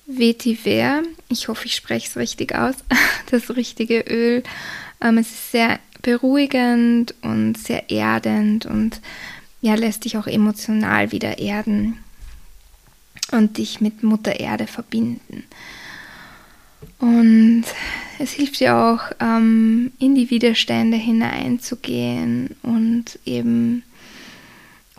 [0.07, 2.75] Vetiver, ich hoffe, ich spreche es richtig aus,
[3.31, 4.43] das richtige Öl.
[5.01, 9.01] Ähm, es ist sehr beruhigend und sehr erdend und
[9.61, 11.99] ja, lässt dich auch emotional wieder erden
[13.33, 15.45] und dich mit Mutter Erde verbinden.
[16.99, 17.65] Und
[18.19, 23.83] es hilft dir auch, ähm, in die Widerstände hineinzugehen und eben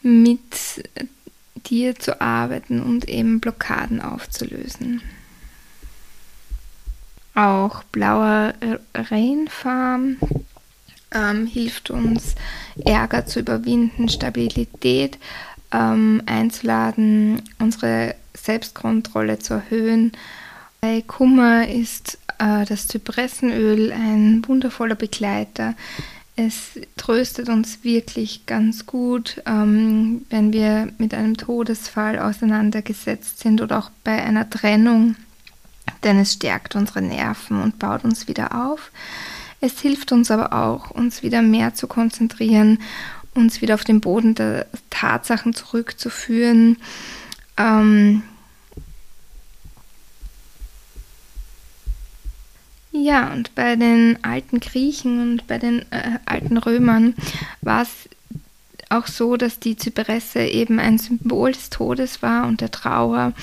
[0.02, 0.84] mit
[1.68, 5.02] dir zu arbeiten und eben Blockaden aufzulösen.
[7.36, 8.54] Auch blauer
[8.94, 10.18] Rainfarm
[11.12, 12.36] ähm, hilft uns,
[12.86, 15.18] Ärger zu überwinden, Stabilität
[15.72, 20.12] ähm, einzuladen, unsere Selbstkontrolle zu erhöhen.
[20.82, 25.76] Bei Kummer ist äh, das Zypressenöl ein wundervoller Begleiter.
[26.36, 33.78] Es tröstet uns wirklich ganz gut, ähm, wenn wir mit einem Todesfall auseinandergesetzt sind oder
[33.78, 35.18] auch bei einer Trennung,
[36.04, 38.92] denn es stärkt unsere Nerven und baut uns wieder auf.
[39.62, 42.80] Es hilft uns aber auch, uns wieder mehr zu konzentrieren,
[43.34, 46.78] uns wieder auf den Boden der Tatsachen zurückzuführen.
[47.58, 48.24] Ähm,
[52.92, 57.14] Ja, und bei den alten Griechen und bei den äh, alten Römern
[57.62, 58.10] war es
[58.90, 63.34] auch so, dass die Zypresse eben ein Symbol des Todes war und der Trauer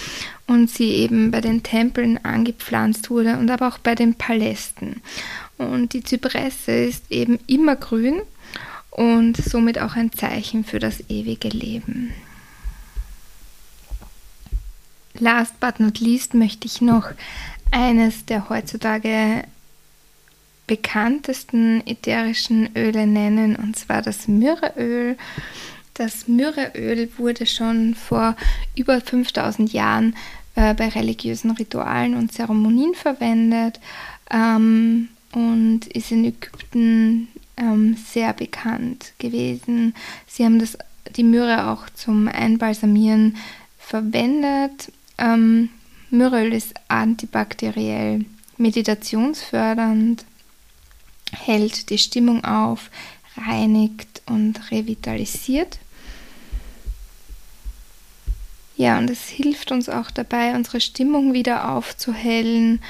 [0.47, 5.01] und sie eben bei den Tempeln angepflanzt wurde und aber auch bei den Palästen.
[5.59, 8.21] Und die Zypresse ist eben immer grün
[8.91, 12.13] und somit auch ein Zeichen für das ewige Leben.
[15.19, 17.11] Last but not least möchte ich noch
[17.71, 19.45] eines der heutzutage
[20.67, 25.17] bekanntesten ätherischen Öle nennen, und zwar das Myrrheöl.
[25.95, 28.37] Das Myrrheöl wurde schon vor
[28.75, 30.17] über 5000 Jahren
[30.55, 33.81] äh, bei religiösen Ritualen und Zeremonien verwendet
[34.31, 39.95] ähm, und ist in Ägypten ähm, sehr bekannt gewesen.
[40.27, 40.77] Sie haben das,
[41.17, 43.37] die Myrrhe auch zum Einbalsamieren
[43.79, 44.93] verwendet.
[45.19, 45.71] Ähm,
[46.11, 48.25] Myrrheöl ist antibakteriell,
[48.57, 50.25] meditationsfördernd,
[51.33, 52.91] hält die Stimmung auf,
[53.37, 55.79] reinigt und revitalisiert.
[58.77, 62.81] Ja, und es hilft uns auch dabei, unsere Stimmung wieder aufzuhellen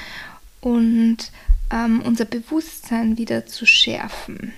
[0.59, 1.31] und
[1.71, 4.53] ähm, unser Bewusstsein wieder zu schärfen.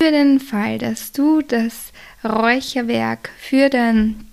[0.00, 4.26] Für den Fall, dass du das Räucherwerk für dein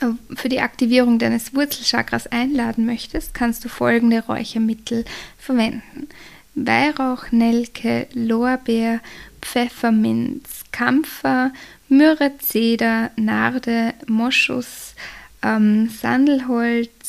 [0.00, 5.04] äh, für die Aktivierung deines Wurzelchakras einladen möchtest, kannst du folgende Räuchermittel
[5.38, 6.08] verwenden.
[6.54, 9.00] Weihrauch, Nelke, Lorbeer,
[9.40, 11.52] Pfefferminz, Kampfer,
[11.88, 14.94] Myrrhe, Zeder, Narde, Moschus,
[15.42, 17.01] ähm, Sandelholz,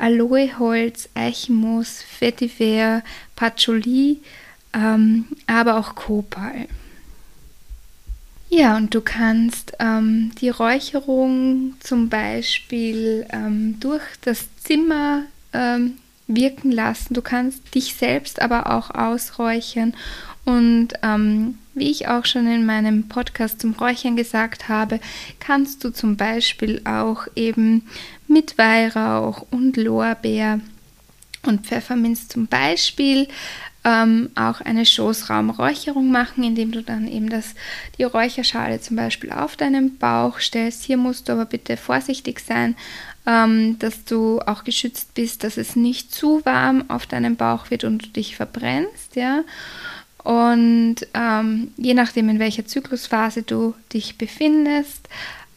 [0.00, 3.02] Aloeholz, Eichenmoos, Vetiver,
[3.36, 4.20] Patchouli,
[4.72, 6.66] ähm, aber auch Kopal.
[8.48, 16.72] Ja, und du kannst ähm, die Räucherung zum Beispiel ähm, durch das Zimmer ähm, wirken
[16.72, 17.14] lassen.
[17.14, 19.94] Du kannst dich selbst aber auch ausräuchern.
[20.44, 24.98] Und ähm, wie ich auch schon in meinem Podcast zum Räuchern gesagt habe,
[25.38, 27.86] kannst du zum Beispiel auch eben
[28.30, 30.60] mit Weihrauch und Lorbeer
[31.42, 33.26] und Pfefferminz zum Beispiel
[33.84, 37.54] ähm, auch eine Schoßraumräucherung machen, indem du dann eben das,
[37.98, 40.84] die Räucherschale zum Beispiel auf deinen Bauch stellst.
[40.84, 42.76] Hier musst du aber bitte vorsichtig sein,
[43.26, 47.84] ähm, dass du auch geschützt bist, dass es nicht zu warm auf deinem Bauch wird
[47.84, 49.42] und du dich verbrennst, ja.
[50.22, 55.08] Und ähm, je nachdem, in welcher Zyklusphase du dich befindest,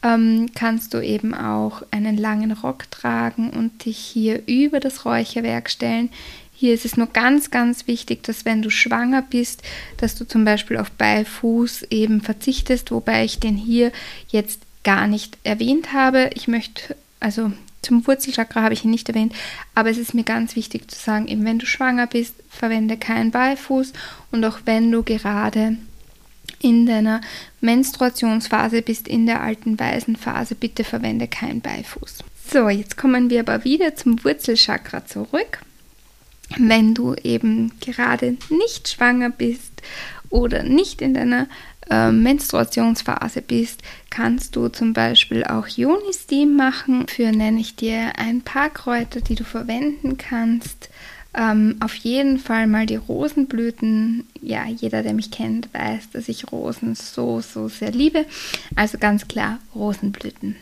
[0.04, 5.70] ähm, kannst du eben auch einen langen Rock tragen und dich hier über das Räucherwerk
[5.70, 6.10] stellen.
[6.52, 9.62] Hier ist es nur ganz, ganz wichtig, dass wenn du schwanger bist,
[9.96, 13.90] dass du zum Beispiel auf Beifuß eben verzichtest, wobei ich den hier
[14.28, 16.30] jetzt gar nicht erwähnt habe.
[16.34, 17.50] Ich möchte, also
[17.82, 19.34] zum Wurzelchakra habe ich ihn nicht erwähnt,
[19.74, 23.30] aber es ist mir ganz wichtig zu sagen, eben wenn du schwanger bist, verwende keinen
[23.30, 23.92] Beifuß
[24.30, 25.76] und auch wenn du gerade
[26.64, 27.20] in deiner
[27.60, 32.24] Menstruationsphase bist, in der alten Waisenphase, bitte verwende keinen Beifuß.
[32.50, 35.60] So, jetzt kommen wir aber wieder zum Wurzelchakra zurück.
[36.58, 39.82] Wenn du eben gerade nicht schwanger bist
[40.30, 41.48] oder nicht in deiner
[41.90, 47.06] äh, Menstruationsphase bist, kannst du zum Beispiel auch Ioni-Steam machen.
[47.08, 50.90] Für nenne ich dir ein paar Kräuter, die du verwenden kannst.
[51.36, 54.26] Ähm, auf jeden Fall mal die Rosenblüten.
[54.46, 58.26] Ja, jeder, der mich kennt, weiß, dass ich Rosen so, so sehr liebe.
[58.76, 60.56] Also ganz klar Rosenblüten.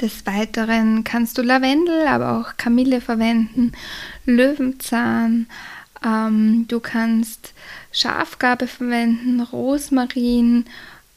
[0.00, 3.72] Des Weiteren kannst du Lavendel, aber auch Kamille verwenden,
[4.24, 5.46] Löwenzahn.
[6.02, 7.52] Ähm, du kannst
[7.92, 10.64] Schafgarbe verwenden, Rosmarin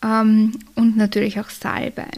[0.03, 2.11] ähm, und natürlich auch Salbei.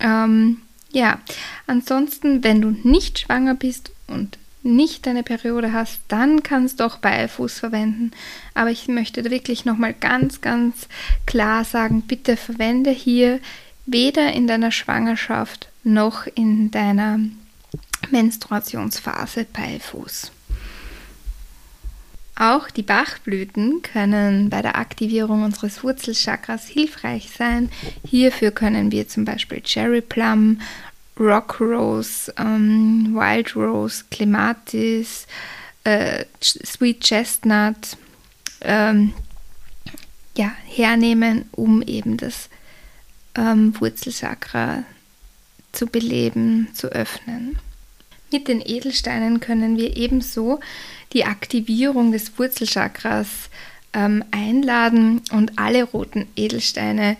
[0.00, 1.20] Ähm, ja,
[1.68, 4.36] ansonsten, wenn du nicht schwanger bist und
[4.66, 8.10] nicht deine Periode hast, dann kannst du auch Beifuß verwenden.
[8.54, 10.88] Aber ich möchte wirklich nochmal ganz, ganz
[11.26, 13.40] klar sagen, bitte verwende hier
[13.86, 17.20] weder in deiner Schwangerschaft noch in deiner
[18.10, 20.32] Menstruationsphase Beifuß.
[22.38, 27.70] Auch die Bachblüten können bei der Aktivierung unseres Wurzelchakras hilfreich sein.
[28.06, 30.60] Hierfür können wir zum Beispiel Cherry Plum,
[31.18, 35.26] Rock Rose, ähm, Wild Rose, Clematis,
[35.84, 37.96] äh, Sweet Chestnut
[38.60, 39.14] ähm,
[40.36, 42.48] ja, hernehmen, um eben das
[43.34, 44.84] ähm, Wurzelchakra
[45.72, 47.58] zu beleben, zu öffnen.
[48.32, 50.60] Mit den Edelsteinen können wir ebenso
[51.12, 53.28] die Aktivierung des Wurzelchakras
[53.92, 57.16] ähm, einladen und alle roten Edelsteine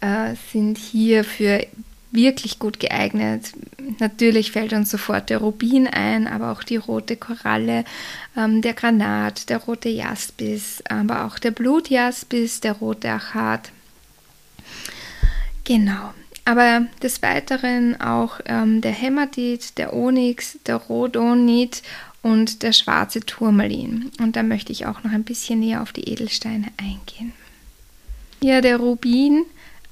[0.00, 1.66] äh, sind hier für
[2.12, 3.52] wirklich gut geeignet.
[3.98, 7.84] Natürlich fällt uns sofort der Rubin ein, aber auch die rote Koralle,
[8.36, 13.70] ähm, der Granat, der rote Jaspis, aber auch der Blutjaspis, der rote Achat.
[15.64, 16.12] Genau.
[16.44, 21.82] Aber des Weiteren auch ähm, der Hämatit, der Onyx, der Rhodonit
[22.22, 24.10] und der schwarze Turmalin.
[24.20, 27.32] Und da möchte ich auch noch ein bisschen näher auf die Edelsteine eingehen.
[28.42, 29.44] Ja, der Rubin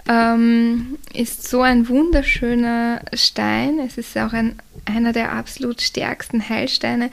[0.09, 3.79] ähm, ist so ein wunderschöner Stein.
[3.79, 7.11] Es ist auch ein, einer der absolut stärksten Heilsteine.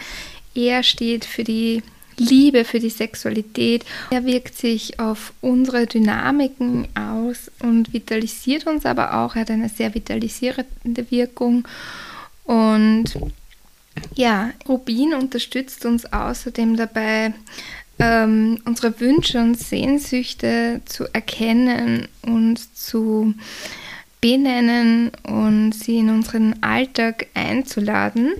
[0.56, 1.84] Er steht für die
[2.18, 3.86] Liebe, für die Sexualität.
[4.10, 9.36] Er wirkt sich auf unsere Dynamiken aus und vitalisiert uns aber auch.
[9.36, 11.68] Er hat eine sehr vitalisierende Wirkung.
[12.46, 13.06] Und
[14.14, 17.34] ja, Rubin unterstützt uns außerdem dabei,
[18.00, 23.34] ähm, unsere Wünsche und Sehnsüchte zu erkennen und zu
[24.22, 28.34] benennen und sie in unseren Alltag einzuladen.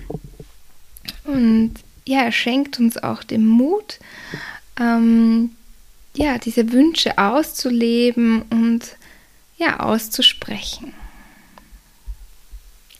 [1.24, 1.74] Und
[2.06, 3.98] ja, er schenkt uns auch den Mut,
[4.78, 5.50] ähm,
[6.14, 8.96] ja, diese Wünsche auszuleben und
[9.58, 10.92] ja, auszusprechen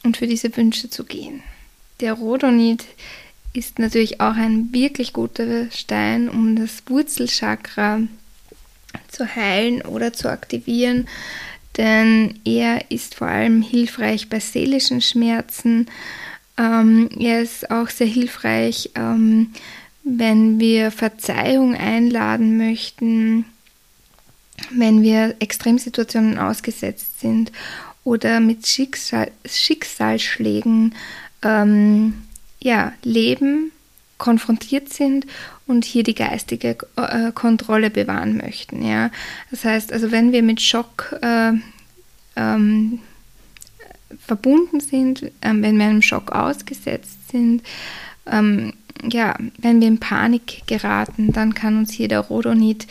[0.03, 1.43] und für diese Wünsche zu gehen.
[2.01, 2.85] Der Rhodonit
[3.57, 8.01] ist natürlich auch ein wirklich guter Stein, um das Wurzelchakra
[9.09, 11.09] zu heilen oder zu aktivieren,
[11.77, 15.87] denn er ist vor allem hilfreich bei seelischen Schmerzen.
[16.59, 19.53] Ähm, er ist auch sehr hilfreich, ähm,
[20.03, 23.45] wenn wir Verzeihung einladen möchten,
[24.71, 27.53] wenn wir Extremsituationen ausgesetzt sind
[28.05, 30.95] oder mit Schicksal Schicksalsschlägen
[31.43, 32.26] ähm,
[32.67, 33.71] ja, leben,
[34.19, 35.25] konfrontiert sind
[35.69, 38.85] und hier die geistige äh, Kontrolle bewahren möchten.
[38.85, 39.11] Ja?
[39.53, 41.53] Das heißt, also wenn wir mit Schock äh,
[42.35, 42.99] ähm,
[44.19, 47.63] verbunden sind, ähm, wenn wir einem Schock ausgesetzt sind,
[48.27, 48.73] ähm,
[49.05, 52.89] ja, wenn wir in Panik geraten, dann kann uns hier der Rodonit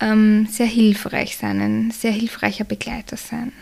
[0.00, 3.52] ähm, sehr hilfreich sein, ein sehr hilfreicher Begleiter sein.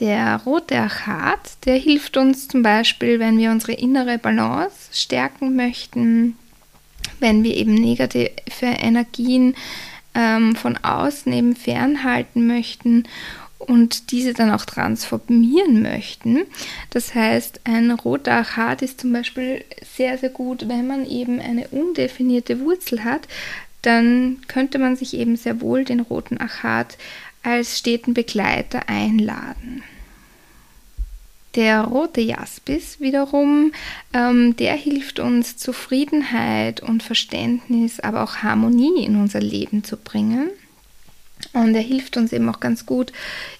[0.00, 6.36] Der rote Achat, der hilft uns zum Beispiel, wenn wir unsere innere Balance stärken möchten,
[7.20, 8.30] wenn wir eben negative
[8.60, 9.54] Energien
[10.14, 13.04] ähm, von außen eben fernhalten möchten
[13.58, 16.42] und diese dann auch transformieren möchten.
[16.90, 19.64] Das heißt, ein roter Achat ist zum Beispiel
[19.96, 23.28] sehr, sehr gut, wenn man eben eine undefinierte Wurzel hat,
[23.82, 26.96] dann könnte man sich eben sehr wohl den roten Achat
[27.42, 29.82] als steten Begleiter einladen.
[31.54, 33.72] Der rote Jaspis wiederum,
[34.14, 40.48] ähm, der hilft uns Zufriedenheit und Verständnis, aber auch Harmonie in unser Leben zu bringen.
[41.52, 43.12] Und er hilft uns eben auch ganz gut,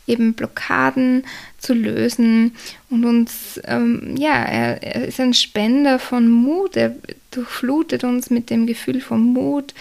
[0.07, 1.25] eben Blockaden
[1.59, 2.57] zu lösen
[2.89, 6.95] und uns, ähm, ja, er, er, ist ein Spender von Mut, er
[7.31, 9.75] durchflutet uns mit dem Gefühl von Mut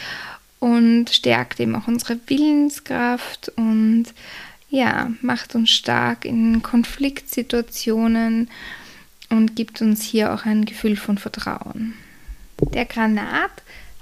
[0.61, 4.05] und stärkt eben auch unsere Willenskraft und
[4.69, 8.47] ja, macht uns stark in Konfliktsituationen
[9.29, 11.95] und gibt uns hier auch ein Gefühl von Vertrauen.
[12.73, 13.51] Der Granat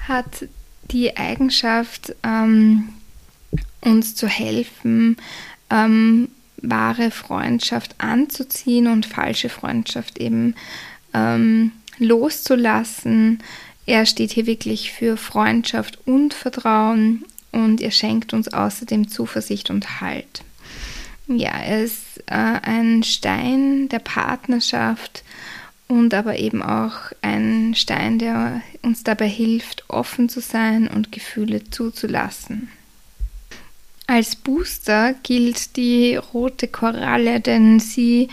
[0.07, 0.47] hat
[0.91, 2.89] die Eigenschaft, ähm,
[3.79, 5.15] uns zu helfen,
[5.69, 10.55] ähm, wahre Freundschaft anzuziehen und falsche Freundschaft eben
[11.13, 13.41] ähm, loszulassen.
[13.89, 19.99] Er steht hier wirklich für Freundschaft und Vertrauen und er schenkt uns außerdem Zuversicht und
[19.99, 20.43] Halt.
[21.25, 25.23] Ja, er ist äh, ein Stein der Partnerschaft
[25.87, 31.67] und aber eben auch ein Stein, der uns dabei hilft, offen zu sein und Gefühle
[31.71, 32.69] zuzulassen.
[34.05, 38.27] Als Booster gilt die rote Koralle, denn sie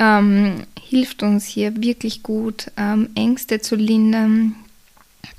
[0.00, 4.56] ähm, hilft uns hier wirklich gut, ähm, Ängste zu lindern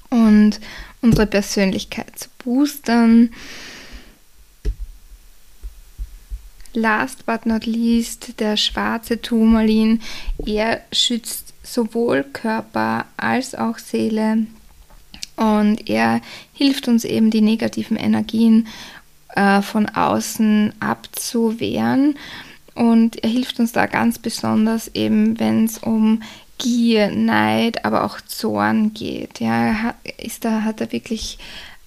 [0.09, 0.59] und
[1.01, 3.31] unsere Persönlichkeit zu boostern.
[6.73, 10.01] Last but not least der schwarze Turmalin.
[10.45, 14.45] Er schützt sowohl Körper als auch Seele
[15.35, 16.21] und er
[16.53, 18.67] hilft uns eben die negativen Energien
[19.35, 22.15] äh, von außen abzuwehren
[22.75, 26.21] und er hilft uns da ganz besonders eben, wenn es um
[26.59, 29.39] Gier, Neid, aber auch Zorn geht.
[29.39, 31.39] Ja, ist da, hat er wirklich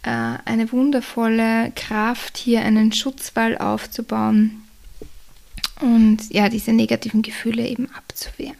[0.03, 0.09] äh,
[0.45, 4.63] eine wundervolle Kraft, hier einen Schutzwall aufzubauen
[5.81, 8.57] und ja, diese negativen Gefühle eben abzuwehren.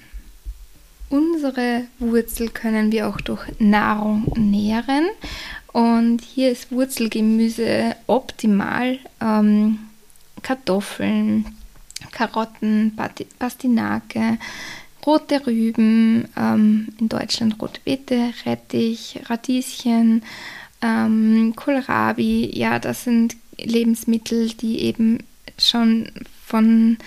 [1.09, 5.09] Unsere Wurzel können wir auch durch Nahrung nähren
[5.73, 8.99] und hier ist Wurzelgemüse optimal.
[9.21, 9.79] Ähm,
[10.43, 11.47] Kartoffeln,
[12.11, 12.97] Karotten,
[13.39, 14.39] Pastinake,
[15.07, 20.23] rote Rüben, ähm, in Deutschland rote Beete, Rettich, Radieschen,
[20.81, 22.51] ähm, Kohlrabi.
[22.53, 25.19] Ja, das sind Lebensmittel, die eben
[25.59, 26.11] schon
[26.47, 26.99] von,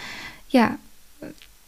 [0.49, 0.77] ja,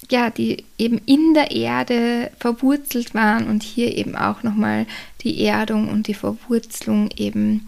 [0.10, 4.86] ja, die eben in der Erde verwurzelt waren und hier eben auch nochmal
[5.22, 7.68] die Erdung und die Verwurzelung eben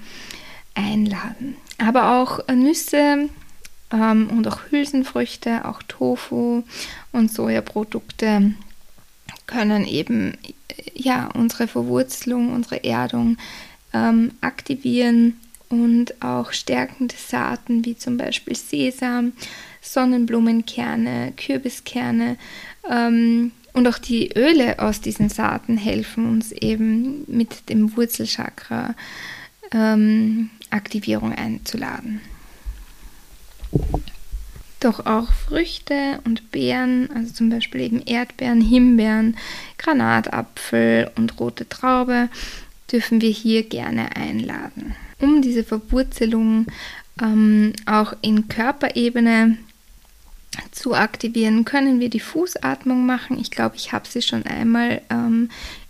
[0.74, 1.56] einladen.
[1.78, 3.30] Aber auch Nüsse
[3.92, 6.64] ähm, und auch Hülsenfrüchte, auch Tofu
[7.12, 8.54] und Sojaprodukte
[9.48, 10.38] können eben
[10.94, 13.38] ja unsere Verwurzelung, unsere Erdung
[13.94, 19.34] ähm, aktivieren und auch stärkende Saaten wie zum Beispiel Sesam,
[19.82, 22.38] Sonnenblumenkerne, Kürbiskerne
[22.90, 28.96] ähm, und auch die Öle aus diesen Saaten helfen uns eben mit dem Wurzelchakra
[29.72, 32.22] ähm, Aktivierung einzuladen.
[34.80, 39.36] Doch auch Früchte und Beeren, also zum Beispiel eben Erdbeeren, Himbeeren,
[39.78, 42.30] Granatapfel und rote Traube,
[42.92, 44.96] dürfen wir hier gerne einladen.
[45.20, 46.68] Um diese Verwurzelung
[47.22, 49.58] ähm, auch in Körperebene
[50.72, 53.38] zu aktivieren, können wir die Fußatmung machen.
[53.40, 55.50] Ich glaube, ich habe sie schon einmal ähm,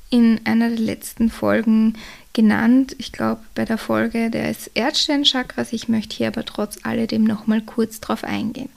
[0.10, 1.96] in einer der letzten Folgen
[2.34, 2.96] genannt.
[2.98, 5.74] Ich glaube, bei der Folge des Erdsternchakras.
[5.74, 8.70] Ich möchte hier aber trotz alledem nochmal kurz drauf eingehen.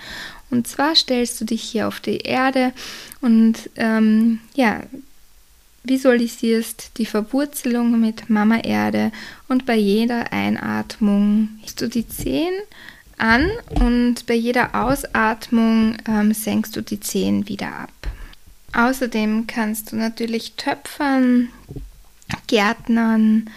[0.51, 2.73] Und zwar stellst du dich hier auf die Erde
[3.21, 4.83] und ähm, ja,
[5.85, 9.11] visualisierst die Verwurzelung mit Mama Erde
[9.49, 12.55] und bei jeder Einatmung siehst du die Zehen
[13.19, 18.02] an und bei jeder Ausatmung ähm, senkst du die Zehen wieder ab.
[18.75, 21.49] Außerdem kannst du natürlich töpfern,
[22.47, 23.51] gärtnern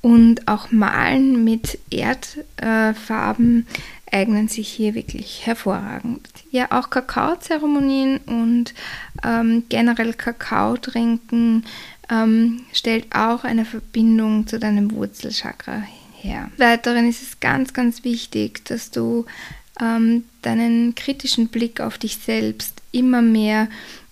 [0.00, 6.28] und auch malen mit Erdfarben äh, eignen sich hier wirklich hervorragend.
[6.50, 8.74] Ja, auch Kakaozeremonien und
[9.24, 11.64] ähm, generell Kakao trinken
[12.10, 15.82] ähm, stellt auch eine Verbindung zu deinem Wurzelchakra
[16.16, 16.50] her.
[16.56, 19.26] Weiteren ist es ganz, ganz wichtig, dass du
[19.80, 23.68] ähm, deinen kritischen Blick auf dich selbst immer mehr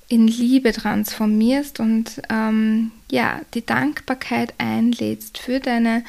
[0.09, 6.02] in Liebe transformierst und ähm, ja, die Dankbarkeit einlädst für deine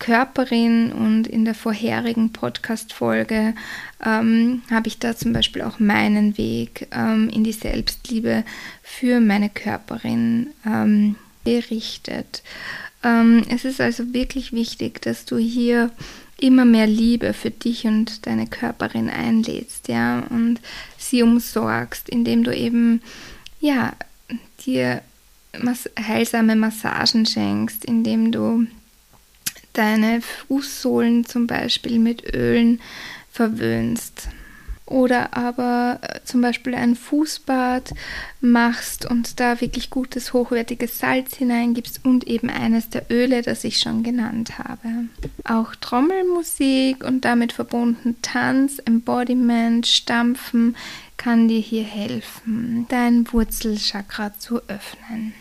[0.00, 3.54] Körperin und in der vorherigen Podcast-Folge
[4.04, 8.44] ähm, habe ich da zum Beispiel auch meinen Weg ähm, in die Selbstliebe
[8.82, 12.42] für meine Körperin ähm, berichtet.
[13.04, 15.90] Ähm, es ist also wirklich wichtig, dass du hier
[16.38, 20.60] immer mehr Liebe für dich und deine Körperin einlädst, ja, und
[21.10, 23.02] sie umsorgst, indem du eben,
[23.60, 23.92] ja,
[24.64, 25.02] dir
[25.98, 28.66] heilsame Massagen schenkst, indem du
[29.72, 32.80] deine Fußsohlen zum Beispiel mit Ölen
[33.30, 34.28] verwöhnst
[34.90, 37.94] oder aber äh, zum Beispiel ein Fußbad
[38.40, 43.78] machst und da wirklich gutes, hochwertiges Salz hineingibst und eben eines der Öle, das ich
[43.78, 45.06] schon genannt habe.
[45.44, 50.76] Auch Trommelmusik und damit verbunden Tanz, Embodiment, Stampfen
[51.16, 55.34] kann dir hier helfen, dein Wurzelchakra zu öffnen.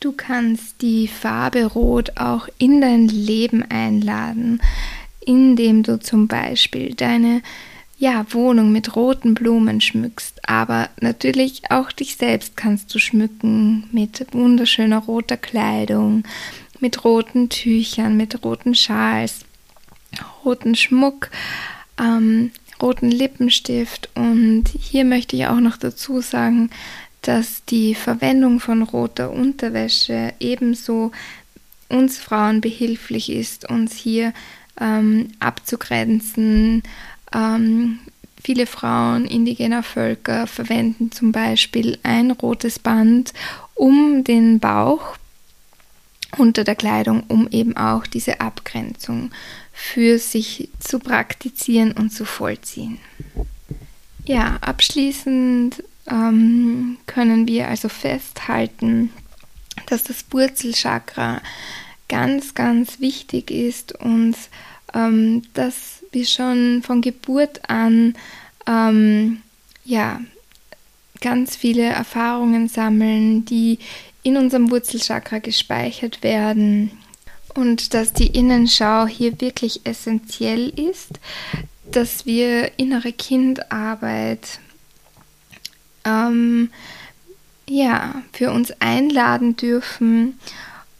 [0.00, 4.60] Du kannst die Farbe Rot auch in dein Leben einladen,
[5.20, 7.42] indem du zum Beispiel deine
[7.98, 14.32] ja, Wohnung mit roten Blumen schmückst, aber natürlich auch dich selbst kannst du schmücken mit
[14.32, 16.22] wunderschöner roter Kleidung,
[16.78, 19.40] mit roten Tüchern, mit roten Schals,
[20.44, 21.30] roten Schmuck,
[21.98, 26.70] ähm, roten Lippenstift und hier möchte ich auch noch dazu sagen,
[27.22, 31.10] dass die Verwendung von roter Unterwäsche ebenso
[31.88, 34.32] uns Frauen behilflich ist, uns hier
[34.80, 36.84] ähm, abzugrenzen.
[37.34, 37.98] Ähm,
[38.42, 43.32] viele Frauen indigener Völker verwenden zum Beispiel ein rotes Band
[43.74, 45.16] um den Bauch
[46.36, 49.30] unter der Kleidung, um eben auch diese Abgrenzung
[49.72, 52.98] für sich zu praktizieren und zu vollziehen.
[54.24, 59.10] Ja, abschließend ähm, können wir also festhalten,
[59.86, 61.40] dass das Wurzelchakra
[62.08, 64.34] ganz, ganz wichtig ist und
[64.98, 68.14] ähm, dass wir schon von Geburt an
[68.66, 69.42] ähm,
[69.84, 70.20] ja,
[71.20, 73.78] ganz viele Erfahrungen sammeln, die
[74.22, 76.90] in unserem Wurzelchakra gespeichert werden
[77.54, 81.20] und dass die Innenschau hier wirklich essentiell ist,
[81.90, 84.60] dass wir innere Kindarbeit
[86.04, 86.70] ähm,
[87.68, 90.38] ja, für uns einladen dürfen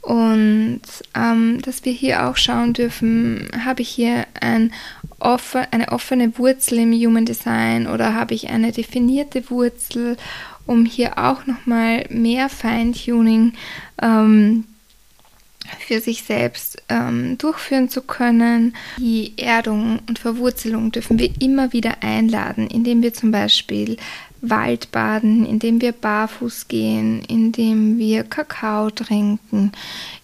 [0.08, 0.80] und
[1.14, 4.72] ähm, dass wir hier auch schauen dürfen, habe ich hier ein
[5.18, 10.16] offen, eine offene Wurzel im Human Design oder habe ich eine definierte Wurzel,
[10.64, 13.52] um hier auch nochmal mehr Feintuning
[14.00, 14.64] ähm,
[15.78, 18.74] für sich selbst ähm, durchführen zu können.
[18.96, 23.98] Die Erdung und Verwurzelung dürfen wir immer wieder einladen, indem wir zum Beispiel
[24.40, 29.72] Waldbaden, indem wir barfuß gehen, indem wir Kakao trinken,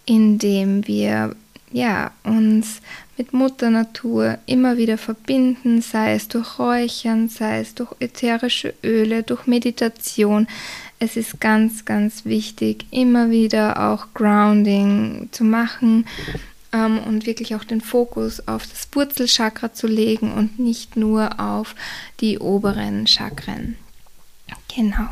[0.06, 1.34] indem wir
[1.74, 2.80] ja, uns
[3.16, 9.24] mit Mutter Natur immer wieder verbinden, sei es durch Räuchern, sei es durch ätherische Öle,
[9.24, 10.46] durch Meditation.
[11.00, 16.06] Es ist ganz, ganz wichtig, immer wieder auch Grounding zu machen
[16.72, 21.74] ähm, und wirklich auch den Fokus auf das Wurzelchakra zu legen und nicht nur auf
[22.20, 23.76] die oberen Chakren.
[24.74, 25.08] Genau.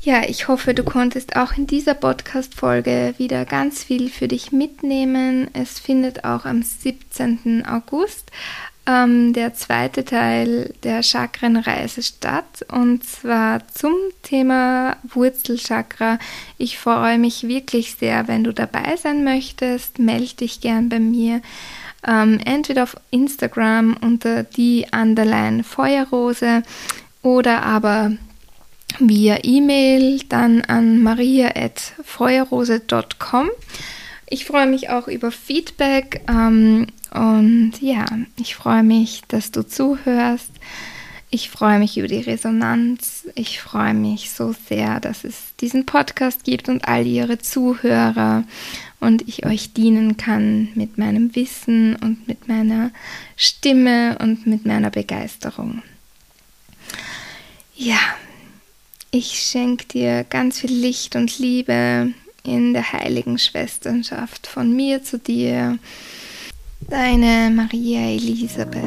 [0.00, 5.48] Ja, ich hoffe, du konntest auch in dieser Podcast-Folge wieder ganz viel für dich mitnehmen.
[5.52, 7.64] Es findet auch am 17.
[7.64, 8.32] August
[8.84, 16.18] ähm, der zweite Teil der Chakrenreise statt und zwar zum Thema Wurzelchakra.
[16.58, 20.00] Ich freue mich wirklich sehr, wenn du dabei sein möchtest.
[20.00, 21.42] Melde dich gern bei mir.
[22.04, 26.64] Ähm, entweder auf Instagram unter die Underline Feuerrose
[27.22, 28.10] oder aber
[28.98, 33.50] via E-Mail dann an maria.feuerrose.com.
[34.28, 40.50] Ich freue mich auch über Feedback ähm, und ja, ich freue mich, dass du zuhörst.
[41.30, 43.26] Ich freue mich über die Resonanz.
[43.34, 48.44] Ich freue mich so sehr, dass es diesen Podcast gibt und all ihre Zuhörer
[49.00, 52.92] und ich euch dienen kann mit meinem Wissen und mit meiner
[53.36, 55.82] Stimme und mit meiner Begeisterung.
[57.74, 57.98] Ja,
[59.14, 65.18] ich schenke dir ganz viel Licht und Liebe in der heiligen Schwesternschaft von mir zu
[65.18, 65.78] dir,
[66.88, 68.80] deine Maria Elisabeth.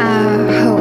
[0.00, 0.79] Aho.